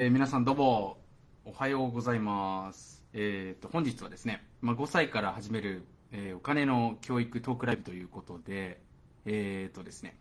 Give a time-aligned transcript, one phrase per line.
[0.00, 0.96] えー皆さんどうも
[1.44, 3.04] おはようございます。
[3.12, 8.80] えー、と本日はですね、まあ、5歳から始める、えーお金の教育トークライブということで、
[9.26, 10.16] えーとですね、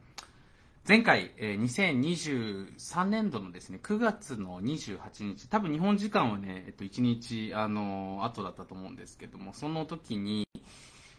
[0.88, 4.98] 前回、えー2023年度のですね9月の28
[5.36, 10.48] 日、多分日本時間はね、えっと、1日、あの後だったと思うんですけども、その時に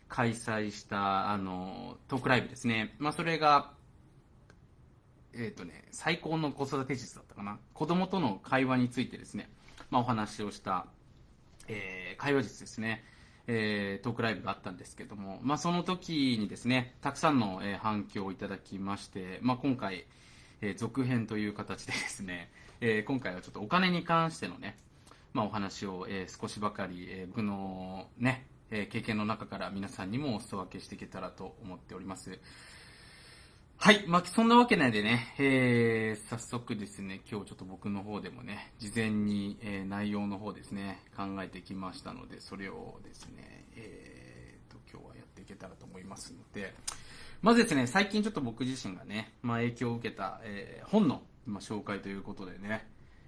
[0.08, 3.77] 開催した、あのトークライブですね、まあ、それが、
[5.40, 9.48] えーとね、最高の子育て術だったかな子供との会話についてですね、
[9.88, 10.86] まあ、お話をした、
[11.68, 13.04] えー会話術ですね、
[13.46, 20.06] えートークライブがあったんですけども、まあ、その時にですねたくさんの、えー反響をいただきまして、まあ、今回、
[20.60, 22.50] えー続編という形でですね、
[22.80, 24.76] え今回はちょっとお金に関してのね、
[25.32, 32.40] まあ、お話を、え少しばかり、えー僕のね、え経験の中から皆さんにもお裾分けしていけたらと思っております。
[33.80, 34.04] はい。
[34.08, 46.74] まあ、そんなわけなんでね、えー、早速ですね、今日ちょっと僕の方でもね、事前に、えー内容の方ですね、考えてきましたので、それをですね、えーと、今日はやっていけたらと思いますので、
[47.40, 52.84] まずですね、最近ちょっと僕自身がね、まあ、影響を受けた、えー本の、まあ、紹介ということでね、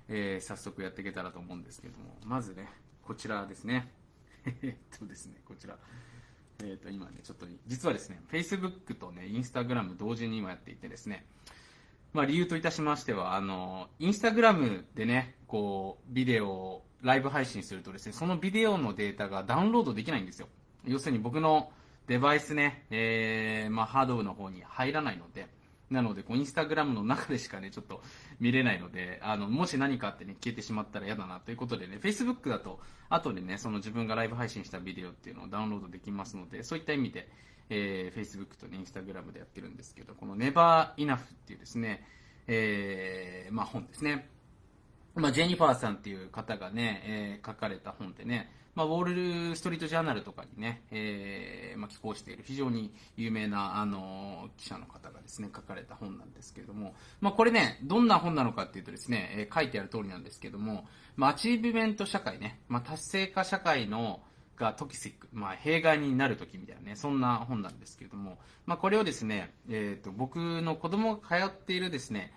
[0.08, 2.68] えー早速やっていけたらと思うんですけども、まずね、
[3.04, 3.88] こちらですね。
[4.62, 5.78] えっとですね、こちら。
[6.62, 11.24] えー、と今ね、ちょっと実はですね、Facebook とね、Instagram 同時に今やっていてですね、
[12.12, 20.48] まあ、理由といたしましては、あの、Instagram でね、こう、ビデオをライブ配信するとですね、そのビデオのデータがダウンロードできないんですよ。
[20.84, 21.70] 要するに僕の
[22.08, 25.46] デバイスね、えーまあ、ハードの方に入らないので、
[25.90, 28.00] なので、こう、インスタグラムの中でしかね、ちょっと
[28.38, 37.28] 見れないので、あの、もし何かあってね、消えてしまったら嫌だなということでね、Facebook だと、後でね、その自分がライブ配信したビデオっていうのをダウンロードできますので、そういった意味で、
[37.70, 42.04] えー Facebook とね、Instagram でやってるんですけど、この Never Enough っていうですね、
[42.46, 44.28] えーまあ本ですね。
[45.16, 60.86] まあ、ジェニファーさんっていう方がね、えー書かれた本でね、まあ、ウォール・ストリート・ジャーナルとかにね、えーまあ、寄稿している非常に有名な、あの記者の方がですね、書かれた本なんですけれども、まあ、これね、どんな本なのかっていうとですね、えー書いてある通りなんですけども、
[61.16, 64.22] まあ、 achievement 社会ね、まあ、達成化社会の
[64.56, 72.32] が toxic、まあ、弊害になるときみたいなね、そんな本なんですけれども、まあ、これをですね、えーと、僕の子供が通っているですね、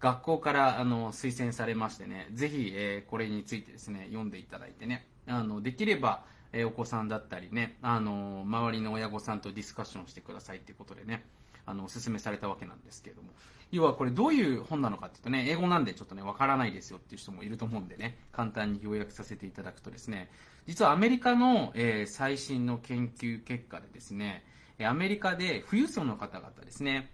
[0.00, 11.24] 学校からあの推薦されましてね、ぜひ、えーこれについてですね、読んでいただいてね、あのできれば、えお子さんだったりね、あの周りの親御さんとディスカッションしてくださいということでね、
[11.66, 13.28] あのお勧めされたわけなんですけれども、
[13.70, 20.30] 要はこれどういう本なのかっていうとね、英語なんでちょっとね、わからないですよっていう人もいると思うんでね、簡単に要約させていただくとですね、
[20.66, 24.44] 実はアメリカの、えー最新の研究結果でですね、
[24.82, 27.10] アメリカで富裕層の方々ですね、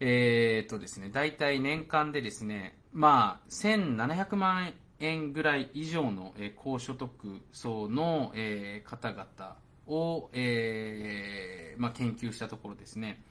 [0.00, 7.10] えーっとですね、大体年間でですね、まあ、1700万円ぐらい以上の、え高所得
[7.52, 13.22] 層の、え方々を、えーまあ、研究したところですね、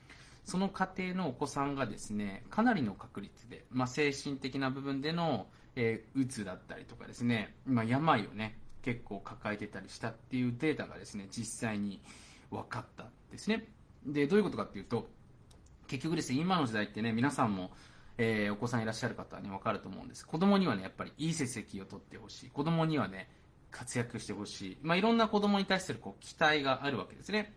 [0.43, 12.01] その家庭のお子さんがですね、かなりの確率で、まあ、精神的な部分での、えーうつだったりとかですね、まあ、病をね、結構抱えてたりしたっていうデータがですね、実際に
[12.49, 13.67] 分かったんですね。
[14.05, 15.07] で、どういうことかっていうと、
[15.87, 17.71] 結局ですね、今の時代ってね、皆さんも、
[18.17, 20.25] えーお子さんいらっしゃる方はね、わかると思うんです。
[20.25, 22.49] 子供にはね、やっぱりいい成績を取ってほしい。
[22.49, 23.29] 子供にはね、
[23.72, 24.77] 活躍してほしい。
[24.81, 27.53] まあ、いろんな子供に対するこう期待があるわけですね。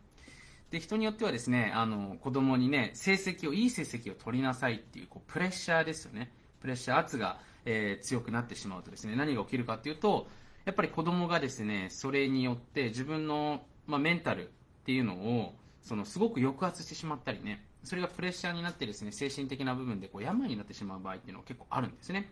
[0.70, 6.32] で、人によってはですね、あの、子供にね、成績を、いい成績を取りなさいっていう、こう、プレッシャーですよね。
[6.60, 10.28] プレッシャー、圧が、えー強くなってしまうとですね、何が起きるかっていうと、
[10.64, 14.50] やっぱり子供がですね、それによって自分の、まあ、メンタルっ
[14.84, 22.30] ていうのを、その、すごく抑圧してしまったりね、それがプレッシャーになってですね、精神的な部分でこう病になってしまう場合っていうのは結構あるんですね。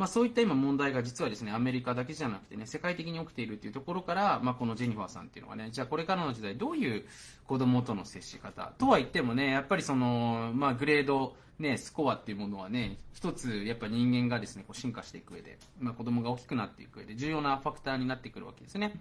[0.00, 7.04] まあ、そういった今問題が実はですねアメリカだけじゃなくてね世界的に起きているというところから、まあ、このジェニファーさんっていうのがねじゃあこれからの時代どういう
[7.46, 18.94] 子供との接し方とは言ってもねやっぱりその、まあ、グレード、ね、スコアっていうものはね一つやっぱ人間がですねこう進化していく上で、まあ、子供が大きくなっていく上で重要なファクターになってくるわけですね。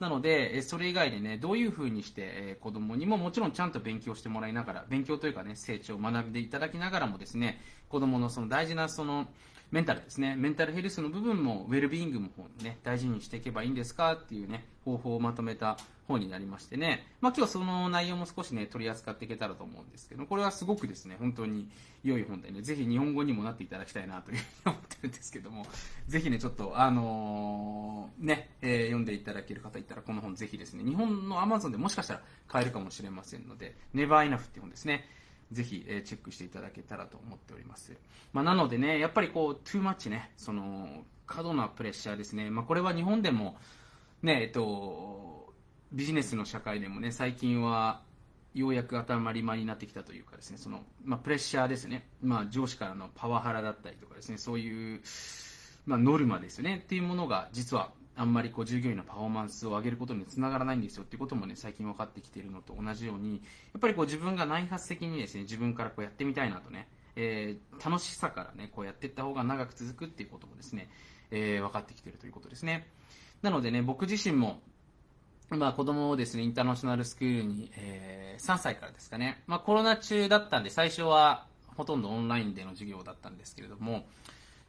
[0.00, 9.28] なので、それ以外でね、どういうふうにして、えー子供にももちろんちゃんと勉強してもらいながら、勉強というかね、成長を学んでいただきながらもですね、子供のその大事なその、
[9.70, 12.28] メンタルですね、メンタルヘルスの部分も、ウェルビーイングも
[12.62, 15.76] ね、大事にしていけばいいんですかっていうね、方法をまとめた
[16.06, 21.68] 本になりましてね、まあ今日はその内容も少しね、取り扱っていけたらと思うんですけど、これはすごくですね、本当に
[22.02, 25.66] 良い本でね、ぜひ日本語にもなっていただきたいなというふうに思ってるんですけども、
[26.06, 35.04] ぜひね、ちょっと、あのーね、えー読んでいただける方いたら、この本ぜひですね、日本の Amazon でもしかしたら買えるかもしれませんので、Never Enough っていう本ですね。
[35.52, 37.96] ぜひ、えー、チェックしていただけたらと思っております。
[38.32, 42.50] まあ、なのでね、やっぱりこう、トゥーマッチね、その、過度なプレッシャーですね。
[42.50, 43.56] まあ、これは日本でも、
[44.22, 45.54] ね、えっと、
[45.92, 48.02] ビジネスの社会でもね、最近は、
[48.54, 52.08] ようやく当たり前になってきたというかですね、その、まあ、プレッシャーですね。
[52.22, 55.00] まあ、上司からのパワハラだったりとかですね、そういう、
[55.86, 63.38] まあ、ノルマですよね、っていうものが、実は、あんまりこう従業員のパフォーマンスを上げることにつながらないんですよっていうこともね、最近分かってきているのと同じように、や
[63.78, 70.90] っぱりこう自分が内発的にですね、自分からこうやってみたいなとね、えー、楽しさからね、こうやっていった方が長く続くっていうこともですね、
[71.30, 72.88] えー、分かってきているということですね。
[73.42, 74.60] なのでね、僕自身も、
[75.50, 84.06] まあ子供をですね、インターナショナルスクールに、えー、3歳からですかね、まあコロナ中だったんで、最初はほとんどオンラインでの授業だったんですけれども、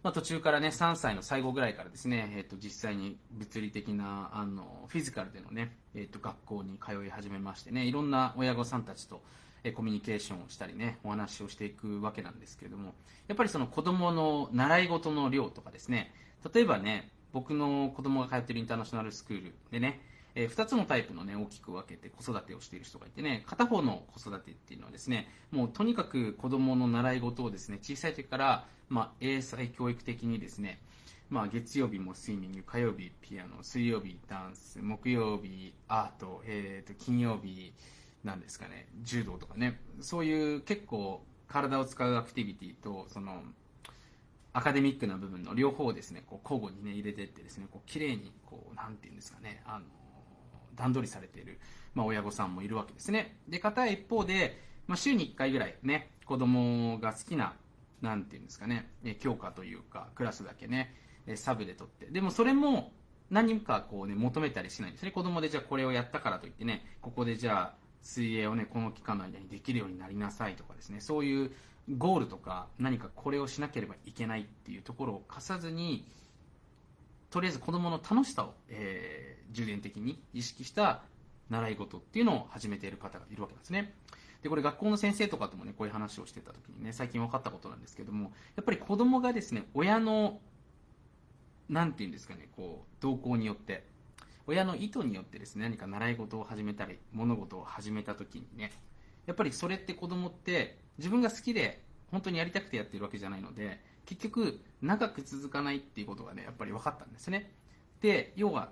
[0.01, 9.21] まあ、途中からね、3歳の最後ぐらいからですね、えっ、ー、と、実際に物理的な、あの、フィジカルでのね、えっ、ー、と、学校に通い始めましてね、いろんな親御さんたちと、
[9.65, 12.93] えコミュニケーションをしたりね、お話をしていくわけなんですけれども、
[13.27, 16.13] やっぱりその子供の習い事の量とかですね、
[16.53, 19.99] 例えばね、僕の子供が通ってるインターナショナルスクールでね、
[20.35, 30.81] えー、2つのタイプのね、大きく分けて子育てをしている人がいてね、片方の子育てっていうのはですね、もうとにかく子供の習い事をですね、小さい時から、まあ、英才教育的にですね、
[31.29, 37.73] まあ、月曜日もスイミング、火曜日ピアノ、水曜日ダンス、木曜日アート、えー、と金曜日
[38.23, 43.43] なんですかね、柔道とかね、そういう結構体を使うアクティビティと、その、
[44.53, 49.85] アカデミックな部分の両方をですね、こう交互にね、入れていってですね、こう綺麗に、こう、なんていうんですかね、あの、
[50.79, 51.59] 段取りされている、
[51.93, 53.37] まあ、親御さんもいるわけですね。
[53.47, 57.53] で、方一方で、まあ、週に1回ぐらいね、子供が好きな、
[58.01, 58.89] なんていうんですかね、
[59.19, 60.95] 教科というか、クラスだけね、
[61.35, 62.07] サブで取って。
[62.07, 62.93] でもそれも、
[63.29, 65.11] 何かこうね、求めたりしないんですね。
[65.11, 71.51] 子供でじゃあこれをやったからといってね、ここでじゃあ、水泳をね、この期間の間にできるようになりなさいとかですね、そういう
[71.97, 76.05] ゴールとか何かこれをしなければいけないっていうところを課さずに、
[77.29, 81.01] とりあえず子供の楽しさを、えー、重点的に意識した
[81.49, 83.93] 習い事っていうのを始めている方がいるわけなんですね。
[84.41, 90.39] で、これ学校の先生とかともね、こういう話をしてた時にね、最近分かったことなんですけども、やっぱり子供がですね、親の、
[91.67, 93.85] なんていうんですかね、こう、動向によって、
[94.47, 98.71] 親の意図によってですね、何か習い事を始めたり、物事を始めた時にね、
[99.25, 103.79] やっぱりそれって子供って自分が好きで本当にやりたくてやってるわけじゃないので、
[104.09, 107.53] 結局長く続かないっていうことがねやっぱり分かったんですね
[108.01, 108.69] で要は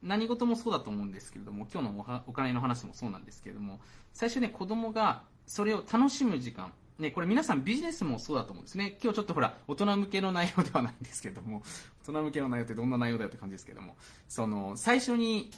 [0.00, 3.80] 何事もそうだと思うんですけれども今日のお金の話もそうなんですけれども
[4.12, 8.96] 最初ね子供がそれを楽しむ時間ね、これ皆さんビジネスもそうだと思うんですね。
[9.02, 11.62] 今日ちょっとほら、大人向けの内容ではないんですけれども、
[12.06, 13.96] 大人向けの内容ってどんな内容だよって感じですけども、
[14.28, 15.50] その、最初に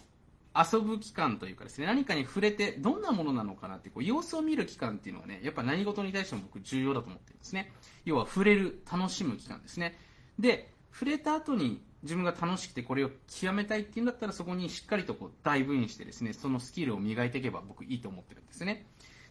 [0.59, 7.73] 遊ぶ期間というかですね、何かに触れてどんなものなのかなってこう様子を見る期間っていうのはね、やっぱ何事に対しても僕重要だと思ってるんですね。
[8.05, 9.99] 要は触れる、楽しむ期間ですね。
[10.39, 18.87] で、触れた後に自分が楽しくてこれを極めたいっていうんだったらそこにしっかりとこうダイブインしてですね、そのスキルを磨いていけば僕いいと思ってるんですね。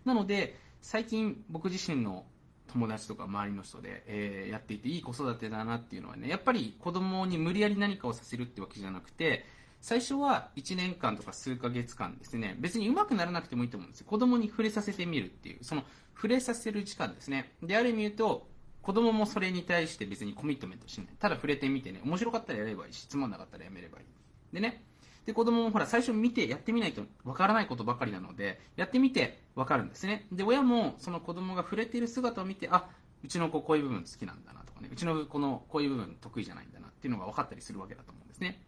[0.06, 2.26] なので、最近僕自身の
[2.68, 9.46] 友達とか周りの人で、えー、やっていていい子育てだなっていうのはね、やっぱり子供に無理やり何かをさせるってわけじゃなくて、
[9.82, 14.08] 最初は1年間とか数ヶ月間ですね、別に上手くならなくてもいいと思うんですよ。
[14.08, 15.84] 子供に触れさせてみるっていう、その
[16.16, 17.54] 触れさせる時間ですね。
[17.62, 18.48] で、ある意味言うと、
[18.82, 21.08] 子供もそれに対して別にコミットメントしない。
[21.20, 24.06] ただ触れてみてね、面白かったらやればいいし、つまんなかったらやめればいい。
[24.54, 24.84] でね、
[25.26, 30.26] で、子供もほら、最初見てやってみないとわからないことばかりなので、やってみてわかるんですね。
[30.32, 32.90] で、親もその子供が触れている姿を見て、あ、
[33.24, 38.64] うちの子こういう部分好きなんだなとかね、うちの子のこういう部分得意じゃないんだなっていうのが分かったりするわけだと思うんですね。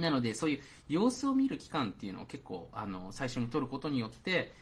[0.00, 4.52] なので、そういう様子を見る期間っていうのを結構、あの、最初に取ることによって、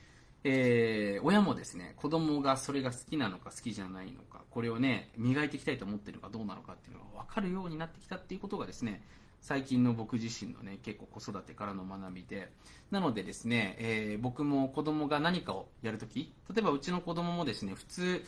[0.45, 9.03] えー、親もですね、子供がそれが好きなのか好きじゃないのか、これをね、磨いていきたいと思ってるのかどうなのかっていうのが分かるようになってきたっていうことがですね、
[9.41, 12.51] 最近の僕自身のね、結構子育てからの学びで、
[12.91, 18.25] なのでですね、えー、僕も子供が何かをやるとき、例えばうちの子供もですね、普通、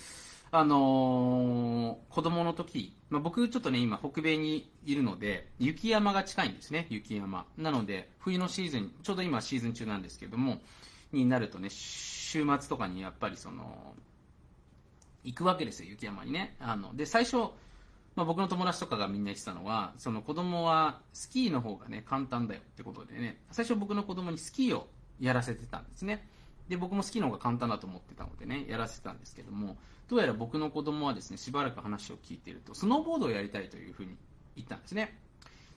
[0.52, 7.46] あのー、子供の時、まあ、僕ちょっとね、今北米にいるので、雪山が近いんですね、雪山。
[7.56, 10.58] なので、冬のシーズン、ちょうど今シーズン中なんですけども、
[11.12, 13.94] になるとね、週末とかにやっぱりその、
[15.22, 16.56] 行くわけですよ、雪山にね。
[16.58, 17.36] あの、で、最初、
[18.16, 24.88] まあ、僕の友達とかがみんな言ってたのは、その子供はスキーの方がね、簡単だよってことでね、最初僕の子供にスキーを
[25.20, 26.26] やらせてたんですね。
[26.68, 29.76] で、僕もスキーの方が簡単だと思ってたのでね、やらせてたんですけども、
[30.10, 34.16] どうやら僕の子供はですね、しばらく話を聞いていると、スノーボードをやりたいというふうに
[34.56, 35.16] 言ったんですね。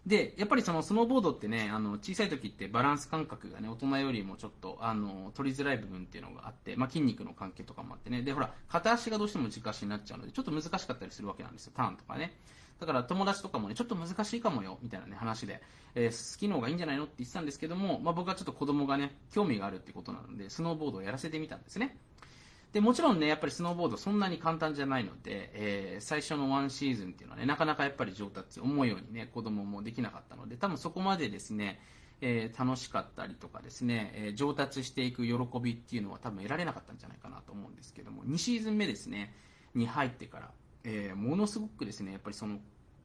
[0.08, 12.36] で、やっぱりそのスノーボードってね、あの、小さい時ってバランス感覚がね、大人よりもちょっと、あの、取りづらい部分っていうのがあって、まあ、筋肉の関係とかもあってね、で、ほら、片足がどうしても軸足になっちゃうので、ちょっと難しかったりするわけなんですよ、ターンとかね。
[12.80, 15.62] だから友達とかもね、ちょっと難しいかもよ、みたいなね、話で、
[15.94, 21.98] えー、好きの方がいいんじゃないのって言ってたんですけども、まあ、僕はちょっと子供がね、興味があるってことなので、スノーボードをやらせてみたんですね。
[22.74, 31.80] で、もちろんね、やっぱりスノーボードそんなに簡単じゃないので、えー、最初のワンシーズンっていうのはね、なかなかやっぱり上達、思うようにね、子供もできなかったので、多分そこまでですね、
[32.22, 39.36] えー、楽しかったりとかですね、えー、上達していく喜びっていうのは多分得られなかったんじゃないかなと思うんですけども、2シーズン目ですね、
[39.76, 40.52] に入ってから、
[40.84, 42.60] え、ものすごくですね、やっぱりその、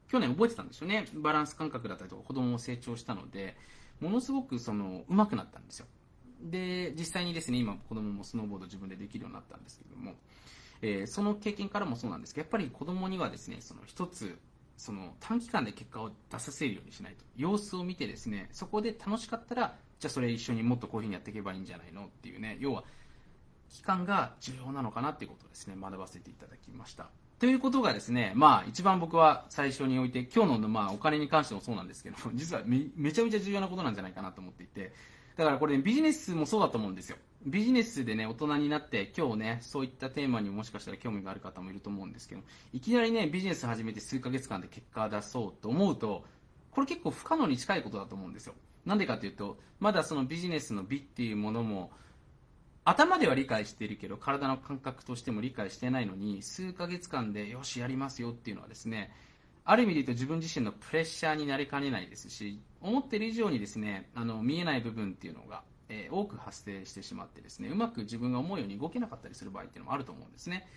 [0.07, 3.55] 去年覚えてたんですよね、バランス感覚だったりとか子供も成長したので、
[3.99, 5.85] ものすごくその、上手くなったんですよ。
[6.39, 10.15] で、実際にですね、今子供もスノーボード自分でできるようになったんですけども、
[10.81, 14.37] えー、その経験からもそうなんですけど、やっぱり子供にはですね、その一つ、
[14.77, 17.25] その短期間で結果を出させるようにしないと。
[17.35, 22.83] 様子を見てですね、そこで楽しかったら、じゃあそれ一緒にもっとこういうふうにやっていけばいいんじゃないのっていうね、要は、
[23.69, 27.09] 期間が重要なのかなっていうことをですね、学ばせていただきました。
[27.39, 34.91] ということがですね、まあ一番僕は最初において、今日のまあお金に関してもそうなんですけど、実はめめちゃめちゃ重要なことなんじゃないかなと思っていて、
[35.39, 37.15] だからこれ、ね、ビジネスもそうだと思うんですよ。
[37.45, 42.41] ビジネスでね、大人になって、今日ね、そういったテーマにもしかしたら興味がある方もいると思うんですけど、
[42.73, 46.25] いきなりね、ビジネス始めて数ヶ月間で結果を出そうと思うと、
[46.71, 48.53] これ結構不可能に近いことだと思うんですよ。
[48.85, 51.91] なんでかというと、まだそのビジネスの美っていうものも、
[52.83, 59.13] 頭では理解しているけど、体の感覚としても理解してないのに、数ヶ月間でよし、やりますよっていうのはですね、
[59.65, 70.67] ある意味で言うと自分自身のプレッシャーになりかねないですし、思っている以上にですね、あの、見えない部分っていうのが、えー、多く発生してしまってですね、うまく自分が思うように動けなかったりする場合っていうのもあると思うんですね。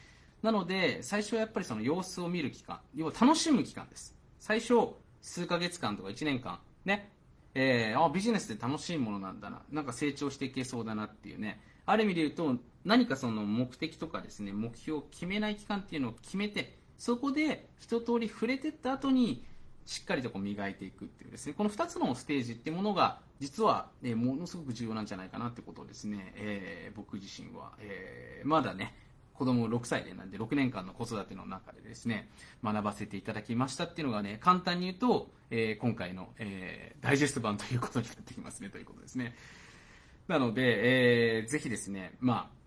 [0.42, 4.16] なので、最初はやっぱりその様子を見る期間、要は楽しむ期間です。
[4.38, 4.74] 最初、
[5.20, 7.12] 数ヶ月間とか1年間、ね、
[7.54, 19.44] えー、あ、ビジネスって楽しいものなんだな、なんか成長していけそうだなっていうね、ある意味で言うと、何かその目的とかですね、目標を決めない期間っていうのを決めて、そこで一通り触れてった後に、
[19.86, 28.94] しっかりとこう磨いていくっていうですね、この2つのステージっていうものが、実は、えー、ものすごく重要なんじゃないかなってことをですね、えー、僕自身は、えー、まだね、
[29.34, 32.30] 子供6歳でなんで6年間の子育ての中でですね、
[32.62, 39.34] 学ばせていただきましたっていうのがね、簡単に言うと、えー、今回の、えー、ダイジェスト版ということになってきますね、ということですね。
[40.28, 42.61] なので、えー、ぜひですね、まあ、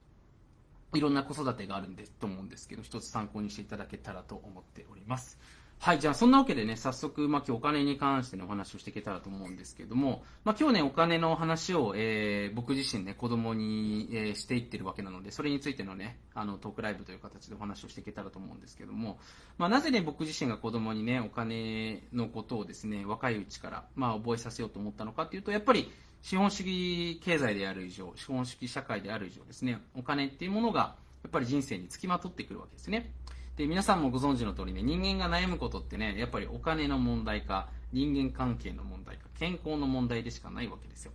[0.95, 5.39] いろんな子育てがあるんですと思うんですけど、一つ参考にしていただけたらと思っております。
[5.79, 19.19] はい、じゃあそんなわけでね、早速、まあ、今日お金に関してのお話をしていけたらと思うんですけども、まあ、今日ね、お金の話を、えー、僕自身ね、子供に、えー、していってるわけなので、それについてのね、あの、トークライブという形でお話をしていけたらと思うんですけども、
[19.59, 25.91] まあ、なぜね、僕自身が子供にね、お金のことをですね、若いうちから、まあ、覚えさせようと思ったのかっていうと、やっぱり、
[26.25, 33.11] 資本主義経済である以上、資本主義社会である以上ですね、お金っていうものが、やっぱり人生につきまとってくるわけですね。
[33.57, 41.11] で、皆さんもご存知の通りね、人間が悩むことってね、やっぱりお金の問題か、人間関係の問題か、健康の問題でしかないわけですよ。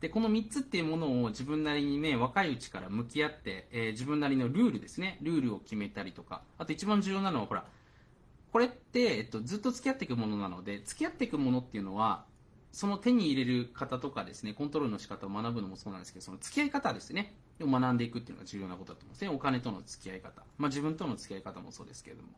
[0.00, 7.66] で、この3つっていうものを自分なりにね、若いうちから向き合って、えー、自分なりのルールですね、ルールを決めたりとか、あと一番重要なのは、ほら、
[8.50, 12.24] これって、えっと、ずっと付き合っていくものなので、付き合っていくものっていうのは、
[12.72, 17.34] その手に入れる方とかですね、コントロールの仕方を学ぶのもそうなんですけど、その付き合い方ですね。
[17.60, 19.30] を学んでいくっていうのが重要なことだと思うんですね。
[19.30, 20.42] お金との付き合い方。
[20.58, 22.28] まあ自分との付き合い方もそうですけれども。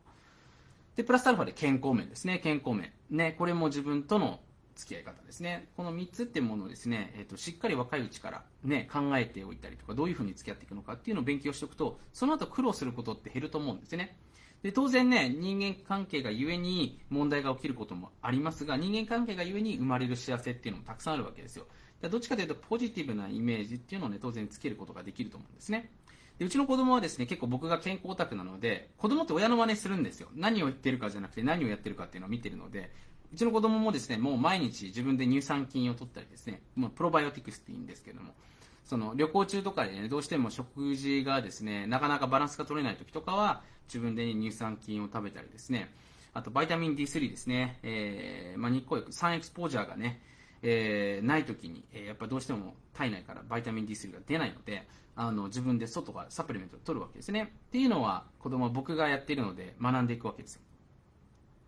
[0.95, 2.39] で、プラスアルファで健康面ですね。
[2.39, 2.91] 健康面。
[3.09, 4.39] ね、これも自分との
[4.75, 5.69] 付き合い方ですね。
[5.77, 14.17] この3つっていうものをですね、えっ、と、しっかり若いうちからね、考えておいたりとか、どういうふうに付き合っていくのかっていうのを勉強しておくと、その後苦労することって減ると思うんですね。
[14.63, 21.65] で、当然ね、人間関係がゆえに問題が起きることもありますが、人間関係がゆえに生まれる幸せっていうのもたくさんあるわけですよ。
[22.09, 25.91] どっちかというとポジティブなイメージっていうのをね、当然つけることができると思うんですね。
[26.39, 30.29] でうちの子供はですね、結構僕が健康オタクなので、子供って親の真似するんですよ。
[30.33, 32.91] 何を言ってるかじゃなくて何をやってるかっていうのを見てるので、
[33.31, 38.33] うちの子供もですね、もう毎日自分で乳酸菌を取ったりですね、まあ、プロバイオティクスって言うんですけども、
[38.83, 45.91] その旅行中とかでね、どうしても食事がですね、なかなかバランスが取れない時とかは、自分で乳酸菌を食べたりですね、
[46.33, 50.21] あとバイタミン D3 ですね、えー、まあ、日光浴、サンエクスポージャーがね、
[50.63, 57.51] えー、ない時に、えー、やっぱどうしても体内からバイタミン D3 が出ないので、あの自分で外からサプリメントを取るわけですね。
[57.67, 60.61] っていうのは子供は僕がやっているので学んでいくわけですよ。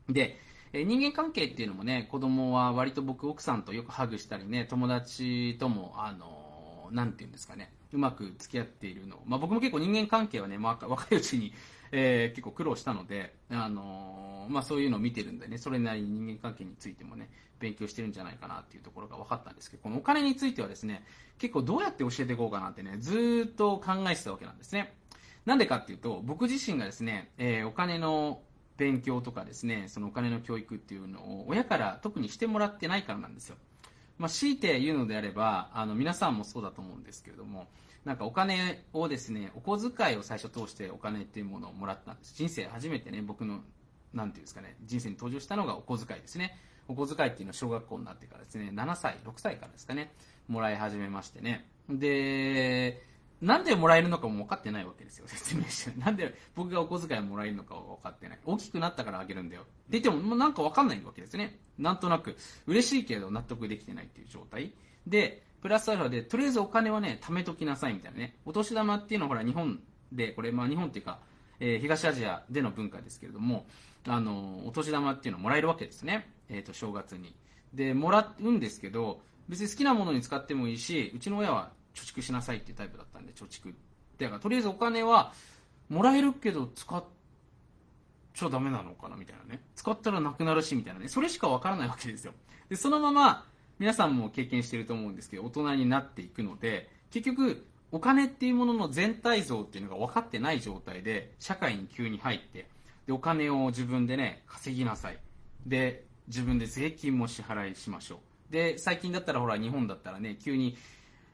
[0.10, 0.38] で、
[0.72, 6.43] え人間関係っていうのもね、子供は割と僕奥さんとよくハグしたりね、友達とも、あの
[6.94, 9.22] なんていうんですかね、うまく付き合っているの。
[9.26, 11.54] まあ僕も結構人間関係はね、まあ、若 いうちに
[11.92, 21.06] えー結構苦労したので、あのーまあ、そういうのを見てるんでね、それなりに人間関係についてもね、勉強してるんじゃないかなっていうところが分かったんですけど、このお金についてはですね、
[21.38, 24.96] 結構どうやって教えていこうかなってね、ずっと考えてたわけなんですね。
[25.46, 28.42] なんでかっていうと、僕自身がですね、えーお金の
[28.76, 33.58] 勉強とかですね、そのお金の教育っていうのを親から特にしてもらってないからなんですよ。
[34.18, 37.68] まあ、強いて言うのであれば、あの、皆さんもそうだと思うんですけれども、
[38.06, 42.36] なんかお金をですね、お小遣いを最初通してお金っていうものをもらったんです。
[42.36, 43.62] 人生初めてね、僕の、
[44.14, 46.58] なんていうんですかね、人生に登場したのがお小遣いですね。
[46.88, 50.12] お小遣いっていうのは小学校になってからですね、7歳、6歳からですかね、
[50.48, 51.70] もらい始めましてね。
[51.90, 53.02] で、
[53.44, 56.00] なんでもらえるのかも分かってないわけですよ、説明して。
[56.00, 58.40] なんで僕がお小遣いをもらえるのかは分かってない。
[58.46, 59.66] 大きくなったからあげるんだよ。
[59.96, 61.60] っても、もうなんか分かんないわけですね。
[61.78, 64.72] なんとなく、嬉しいけど納得できてないっていう状態。
[65.06, 68.38] で、プラスアルファで、とりあえずお金はね、貯めときなさいみたいなね。
[68.46, 69.82] お年玉っていうのはほら、日本
[70.14, 71.20] で、これ、まあ日本っていうか、
[71.60, 73.66] えー東アジアでの文化ですけれども、
[74.08, 76.30] あの、お年玉っていうのをもらえるわけですね。
[76.48, 77.36] えっ、と、正月に。
[77.74, 83.74] で、もらうんですけど、別に好きなものに使ってもいいし、うちの親は貯蓄しなさいっていうタイプだったんで、貯蓄。
[84.20, 85.34] だから、とりあえずお金は、
[85.90, 87.04] もらえるけど使っ
[88.34, 89.62] ちゃダメなのかなみたいなね。
[89.76, 91.08] 使ったらなくなるし、みたいなね。
[91.08, 92.34] それしかわからないわけですよ。
[92.70, 93.46] で、そのまま、
[93.80, 102.68] 皆さんも経験してると思うんですけど、大人になっていくので、結局、お金っていうものの全体像っていうのが分かってない状態で、社会に急に入って、
[103.06, 105.20] で、お金を自分でね、稼ぎなさい。
[105.68, 108.16] で、自分で税金も支払いしましょ
[108.50, 108.54] う。
[108.54, 110.78] で、最近だったらほら、日本だったらね、急に、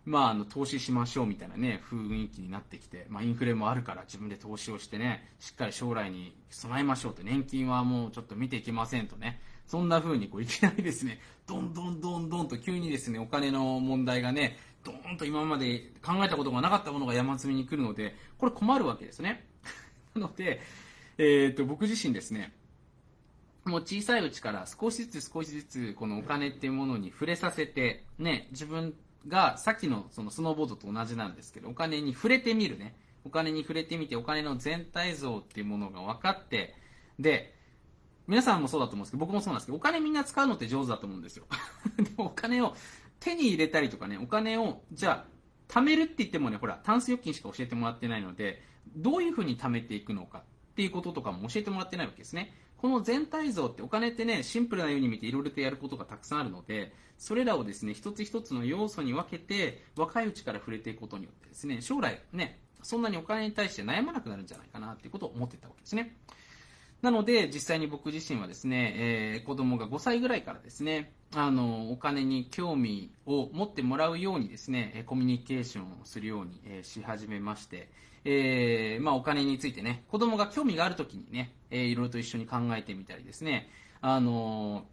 [0.06, 9.42] まあ、あの投資しましょうみたいなね雰囲気になってきて、まあ、インフレもあるから自分で投資をしてねしっかり将来に備えましょうと年金はもうちょっと見ていきませんとね。
[9.70, 19.46] そんな風にこういきなりですねどんどんどんどんと急にですねお金の問題がねどーんと今まで考えたことがなかったものが山積みに来るのでこれ困るわけですね。
[20.16, 20.60] なので、
[21.20, 22.52] えー、と僕自身ですね
[23.64, 28.96] もう小さいうちから少しずつ少しずつこのお金っていうものに触れさせて、ね、自分
[29.28, 32.96] がさっきのそのスノーボードと同じなんですけど、お金に触れてみるね。
[33.26, 36.76] お金に触れてみて、お金の全体像っていうものが分かって、
[37.20, 37.54] で、
[38.28, 41.46] 皆さんもそうだと思うんですけど、僕もそうなんですけど、お金みんな使うのって上手だと思うんですよ。
[41.98, 42.76] でもお金を
[43.20, 48.62] 手に入れたりとかね、お金を、じゃあ、貯めるって言ってもね、ほら、タンス預金しか教えてもらってないので、
[48.96, 50.44] どういうふうに貯めていくのかっ
[50.76, 52.54] ていうこととかも教えてもらってないわけですね。
[52.78, 66.18] この全体像ってお金ってね、シンプルなように見ていろいろとやることがたくさんあるので、それらをですね、一つ一つの要素に分けて、若いうちから触れていくことによってですね、将来ね、そんなにお金に対して悩まなくなるんじゃないかなっていうことを思ってたわけですね。
[67.02, 77.90] なので、実際に僕自身はですね、えー子供が5歳ぐらいからですね、あの、お金に興味を持ってもらうようにですね、コミュニケーションをするように、えーし始めまして、
[78.24, 83.70] えーまあお金についてね、子供が興味があるときにね、えーいろいろと一緒に考えてみたりですね、
[84.02, 84.86] あの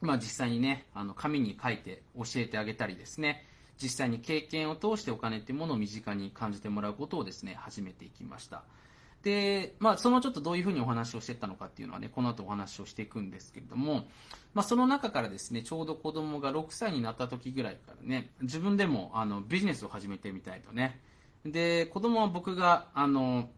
[0.00, 3.44] まあ実際にね、あの、紙に書いて教えてあげたりですね、
[3.82, 8.64] 実際に経験を通してお金っていうものを身近に感じてもらうことをですね、始めていきました。
[9.22, 14.06] で、まあ、そのちょっとどういうふうにお話をしてたのかっていうのはね、この後お話をしていくんですけれども、
[14.54, 21.00] まあ、その中からですね、ちょうど子供が6歳になった時ぐらいからね、自分でもあのビジネスを始めてみたいとね。
[21.44, 23.50] で、子供は僕が、あの、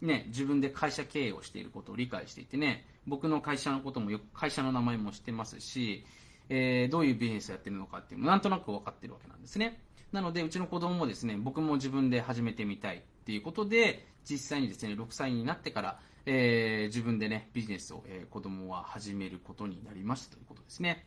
[0.00, 6.04] ね、自分で会社経営をしていることを理解していてね、僕の会社のこともよく、会社の名前も知ってますし、
[6.48, 9.80] えーどういうビジネスをやってるのかっていうのもなんとなく分かってるわけなんですね。
[10.12, 21.04] なので、うちの子供もですね、僕も自分で始めてみたいっていうことで、実際にですね、6歳になってから、えー自分でね、ビジネスを、えー子供は始めることになりましたということですね。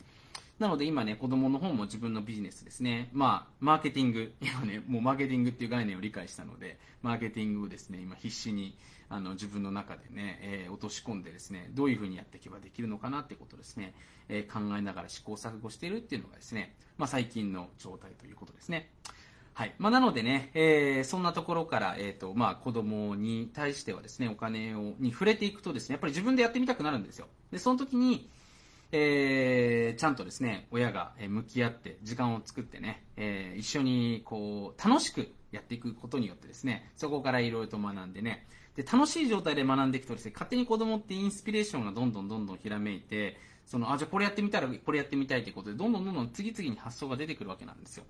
[0.62, 3.10] なので今ね、子供の方も自分のビジネスですね。
[3.14, 8.78] まあ、マーケティング、今ね、もうマーケティングっていう概念を理解したので、マーケティングをですね、今必死に、
[9.12, 13.94] あの、自分の中でね、えー落とし込んでですね、どういうふうにやっていけばできるのかなってことですね、
[14.30, 18.90] えー考えながら試行錯誤しているっていうのがですね、まあ最近の状態ということですね。
[19.54, 19.76] はい。
[19.80, 27.28] まあ、なのでね、えーそんなところから、えっ、と、まあ、子供に対してはですね、お金を、に触れていくとですね、やっぱり自分でやってみたくなるんですよ。
[27.52, 28.30] で、その時に、
[28.94, 48.06] えーちゃんとですね、親が向き合って、時間を作ってね、えー一緒に、こう、楽しくやっていくことによってですね、そこからいろいろと学んでね、で、楽しい状態で学んでいくとですね、勝手に子供ってインスピレーションがどんどんどんどんひらめいて、その、あ、じゃあこれやってみたら、これやってみたいということで、どんどんどんどん次々に発想が出てくるわけなんですよ。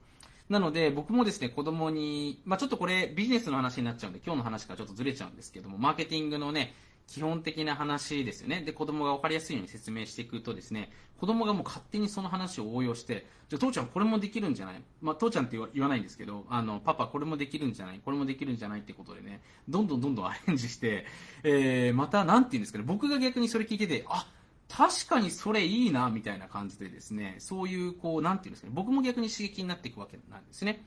[0.50, 6.74] なので、僕もですね、子供に、まあちょっとこれビジネスの話になっちゃうんで、今日の話からちょっとずれちゃうんですけども、マーケティングのね、
[7.08, 8.62] 基本的な話ですよね。
[8.62, 14.82] で、子供が分かりやすいように説明していくとですね、子供がもう勝手にその話を応用して、じゃあ父ちゃんこれもできるんじゃない？
[15.02, 18.02] まあ、父ちゃんって言わないんですけど、あの、パパこれもできるんじゃない？
[18.04, 21.06] これもできるんじゃないってことでね、どんどんどんどんアレンジして、
[21.44, 24.26] えー、また、なんて言うんですかね、僕が逆にそれ聞いてて、あ、
[24.70, 30.86] 確かにそれいいな、みたいな感じでですね、そういう、こう、なんて言うんですかね、僕も逆に刺激になっていくわけなんですね。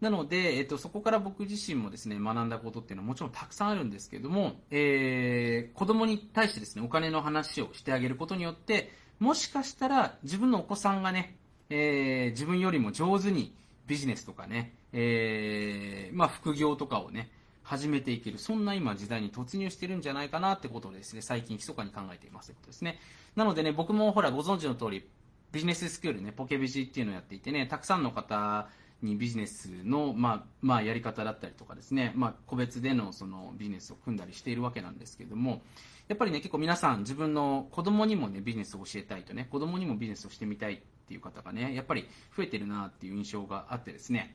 [0.00, 11.36] なので、えっと、そこから僕自身もですね、学んだことっていうのはもちろんたくさんあるんですけれども、えー、子供に対してですね、お金の話をしてあげることによって、もしかしたら自分のお子さんがね、
[11.70, 13.54] えー、自分よりも上手に
[13.86, 17.30] ビジネスとかね、えー、まあ、副業とかをね、
[17.64, 22.98] 始めていける、そんな今時代に突入してるんじゃないかなってことをですね、最近密かに考えていますということですね。
[23.36, 25.06] なのでね、僕もほらご存知の通り、
[25.52, 28.68] ビジネススクールね、ポケビジっていうのをやっていてね、たくさんの方
[29.02, 35.62] にビジネスの、まあ、まあ、やり方だったりとかですね、まあ、個別でのそのビジネスを組んだりしているわけなんですけれども、
[36.08, 44.34] やっぱりね、結構皆さん自分の子供にもね、ビジネスを教えたいとね、子供にもビジネスをしてみたいっていう方がね、やっぱり増えてるなっていう印象があってですね。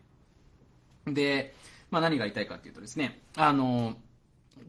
[1.06, 1.56] で、
[1.90, 3.98] まあ何が言いたいかっていうとですね、あの、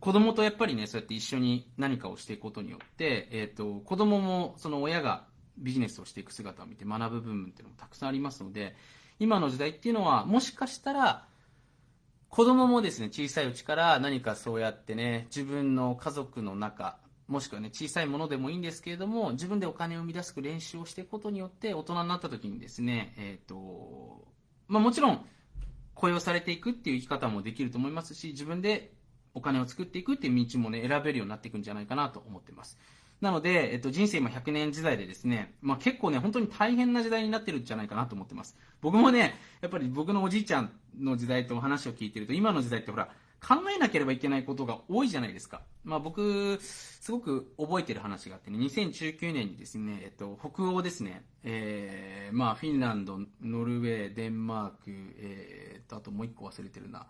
[0.01, 5.27] 子供とやっぱりね、そうやって一緒に何かをしていくことによって、えっ、ー、と、子供もその親が
[5.59, 8.75] ビジネスをしていく姿を見て学ぶ部分っていうのもたくさんありますので、
[9.19, 11.27] 今の時代っていうのは、もしかしたら、
[12.29, 16.99] 子供もですね、小さいうちから何かそうやってね、自分の家族の中、
[17.29, 24.27] もしくはね、小さいものでもいいんですけれども、自分でお金を生み出す練習をしていくことによって、大人になった時にですね、えっ、と、
[24.67, 25.25] まあもちろん、
[25.95, 28.93] 雇用されていくっていう生き方もできると思いますし、自分で
[29.33, 32.79] お金を作っていくっていう道もね、選べるようになっていくんじゃないかなと思ってます。
[33.25, 38.55] なので、えっと、人生今100年時代でですね、まあ、結構ね、本当に大変な時代になってるんじゃないかなと思ってます。
[38.83, 43.09] 僕もね、やっぱり僕のおじいちゃんの時代とお話を聞いてると、今の時代ってほら、
[43.41, 45.63] 考えなければいけないことが多いじゃないですか。
[45.85, 57.07] まあ僕、すごく覚えてる話があってね、2019年にですね、えっと、北欧ですね、えー、まあフィンランド、ノルウェー、デンマーク、えー、と、あともう一個忘れてるな、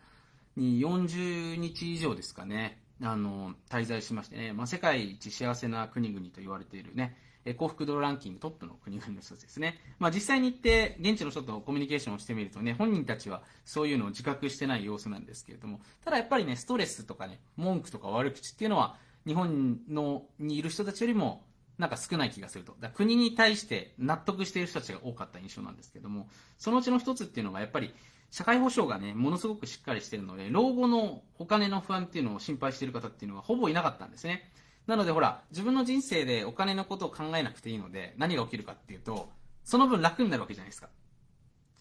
[0.55, 7.17] に40日以上ですかね、あの、滞在しましてね、まあ、世界一幸せな国々と言われているね、
[7.53, 9.79] 幸福度ランキングトップの国々の一つですね。
[9.99, 21.45] まあ、実際に行って、現地の人とコミュニケーションをしてみるとね、本人たちはそういうのを自覚してない様子なんですけれども、ただやっぱりね、ストレスとかね、文句とか悪口っていうのは、日本のにいる人たちよりも、
[21.77, 22.77] なんか少ない気がすると。
[22.81, 27.93] だ国に対して納得している人たちが多かった印象なんですけども、そのうちの一つっていうのがやっぱり
[28.35, 34.51] 社会保障がね、ものすごくしっかりしてるので、老後のお金の不安っていうのを心配している方っていうのはほぼいなかったんですね。
[34.89, 39.31] なのでほら、自分の人生でお金のことを考えなくていいので、何が起きるかっていうと、
[39.63, 40.89] その分楽になるわけじゃないですか。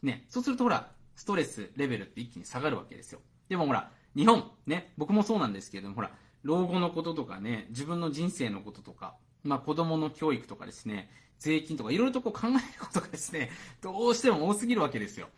[0.04, 3.22] ね、そうするとほら、ストレスレベルって一気に下がるわけですよ。
[3.50, 6.12] でもほら、日本、ね、僕もそうなんですけれども、ほら、
[6.44, 13.50] 老後のこととかね、自分の人生のこととか、まあ子供の教育とかですね、税金とかいろいろとこう考えることがですね、
[13.82, 15.30] どうしても多すぎるわけですよ。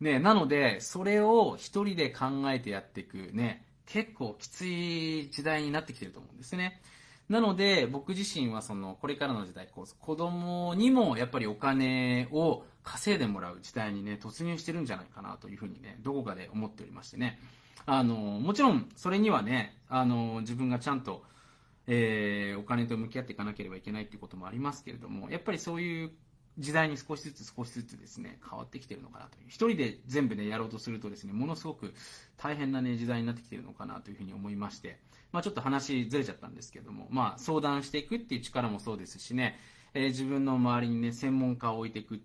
[0.00, 6.80] ね、なので、それを一人で考えてやっていくね、結構きつい時代になってきてると思うんですね。
[7.28, 17.40] なので、僕自身はその、これからの時代、こう、子供にもやっぱりお金を稼いでもらう時代にね、突入してるんじゃないかなというふうにね、どこかで思っておりましてね。
[17.86, 21.24] あの、もちろん、それにはね、あの、自分がちゃんと、
[21.86, 26.12] えー、お金と向き合っていかなければいけないっていうこともありますけれども、やっぱりそういう
[26.58, 29.44] 時代に少しずつ少しずつですね、変わってきてるのかなという。
[29.48, 31.94] 一人で全部ね、やろうとするとですね、ものすごく
[32.36, 34.98] 大変なね、時代になってきてるのかなというふうに思いまして、
[35.32, 39.58] まあちょっと話ずれちゃったんですけども、まあ相談していくっていう力もそうですしね、
[39.94, 42.20] えー、自分の周りにね、専門家を置いていく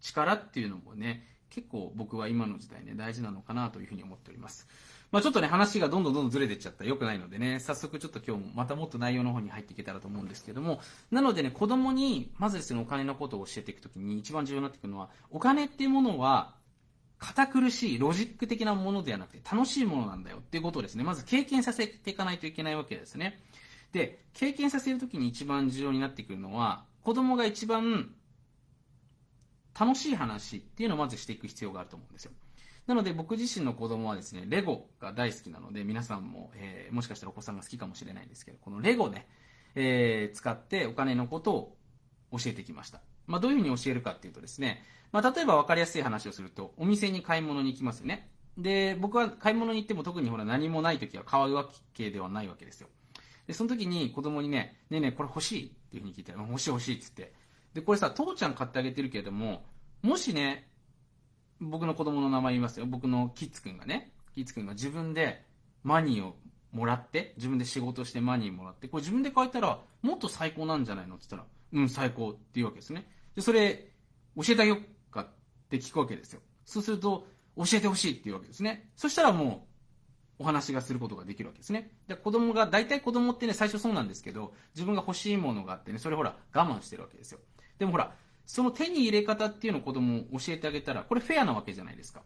[0.00, 4.66] 力っていうのもね、結構僕は今の時代ね、大事なのかなというふうに思っております。
[5.14, 10.80] まあ、ちょっとね、話がどんどんどんどんずれてっちゃったら良くないのでね、早速ちょっと今日もまたもっと内容の方に入っていけたらと思うんですけども、
[11.12, 16.56] なのでね、子供に、まずですね、お金のことを教えていくときに一番重要になってくるのは、お金っていうものは、
[17.20, 23.40] 堅苦しい、ロジック的なものではなくて、楽しいものなんだよっていうことをですね、まず経験させていかないといけないわけですね。
[23.92, 28.12] で、経験させるときに一番重要になってくるのは、子供が一番
[29.78, 32.32] 楽しい話っていうのをまずしていく必要があると思うんですよ。
[32.86, 39.26] なので僕自身の子供はですね、レゴが大好きなので、皆さんも、えー、もしかしたらお子さんが好きかもしれないんですけど、このレゴね、
[39.74, 41.76] えー、使ってお金のことを
[42.32, 43.00] 教えてきました。
[43.26, 48.28] まあ、どういうふうに教えるかっていうとですね、まあ、例えば分かりやすい話をすると、お店に買い物に行きますよね。
[48.58, 52.88] で、僕は買い物に行っても特にほら何もない時は買うわけではないわけですよ。
[53.46, 57.34] で、その時に子供にね、ねえねえこれ欲しいっていうふうに聞いたら、欲しい欲しいって言って。
[57.74, 59.64] で、これさ、父ちゃん買ってあげてるけれども、
[60.02, 60.68] もしね、
[61.70, 62.86] 僕の子供の名前言いますよ。
[62.86, 65.44] 僕のキッズくんがね、キッズくんが自分で
[65.82, 66.36] マニーを
[66.72, 73.06] もらって、自分で仕事してマニーもらって、これ自分で書いたら、もっと最高なんじゃないのって言ったら、うん、最高っていうわけですね。
[73.36, 73.88] で、それ、
[74.36, 75.28] 教えてあげようかっ
[75.70, 76.40] て聞くわけですよ。
[76.64, 78.90] そうすると、教えてほしいっていうわけですね。
[78.96, 79.68] そしたらも
[80.38, 81.92] う、お話がすることができるわけですね。
[82.08, 87.38] で、子供が、大体子供ってね、最初そうなんですけど、自分が欲しいものがあってね、それほら、我慢してるわけですよ。
[87.78, 92.22] でもほら、その手に入れ方っていうのを子供を教えてあげたら、これフェアなわけじゃないですか。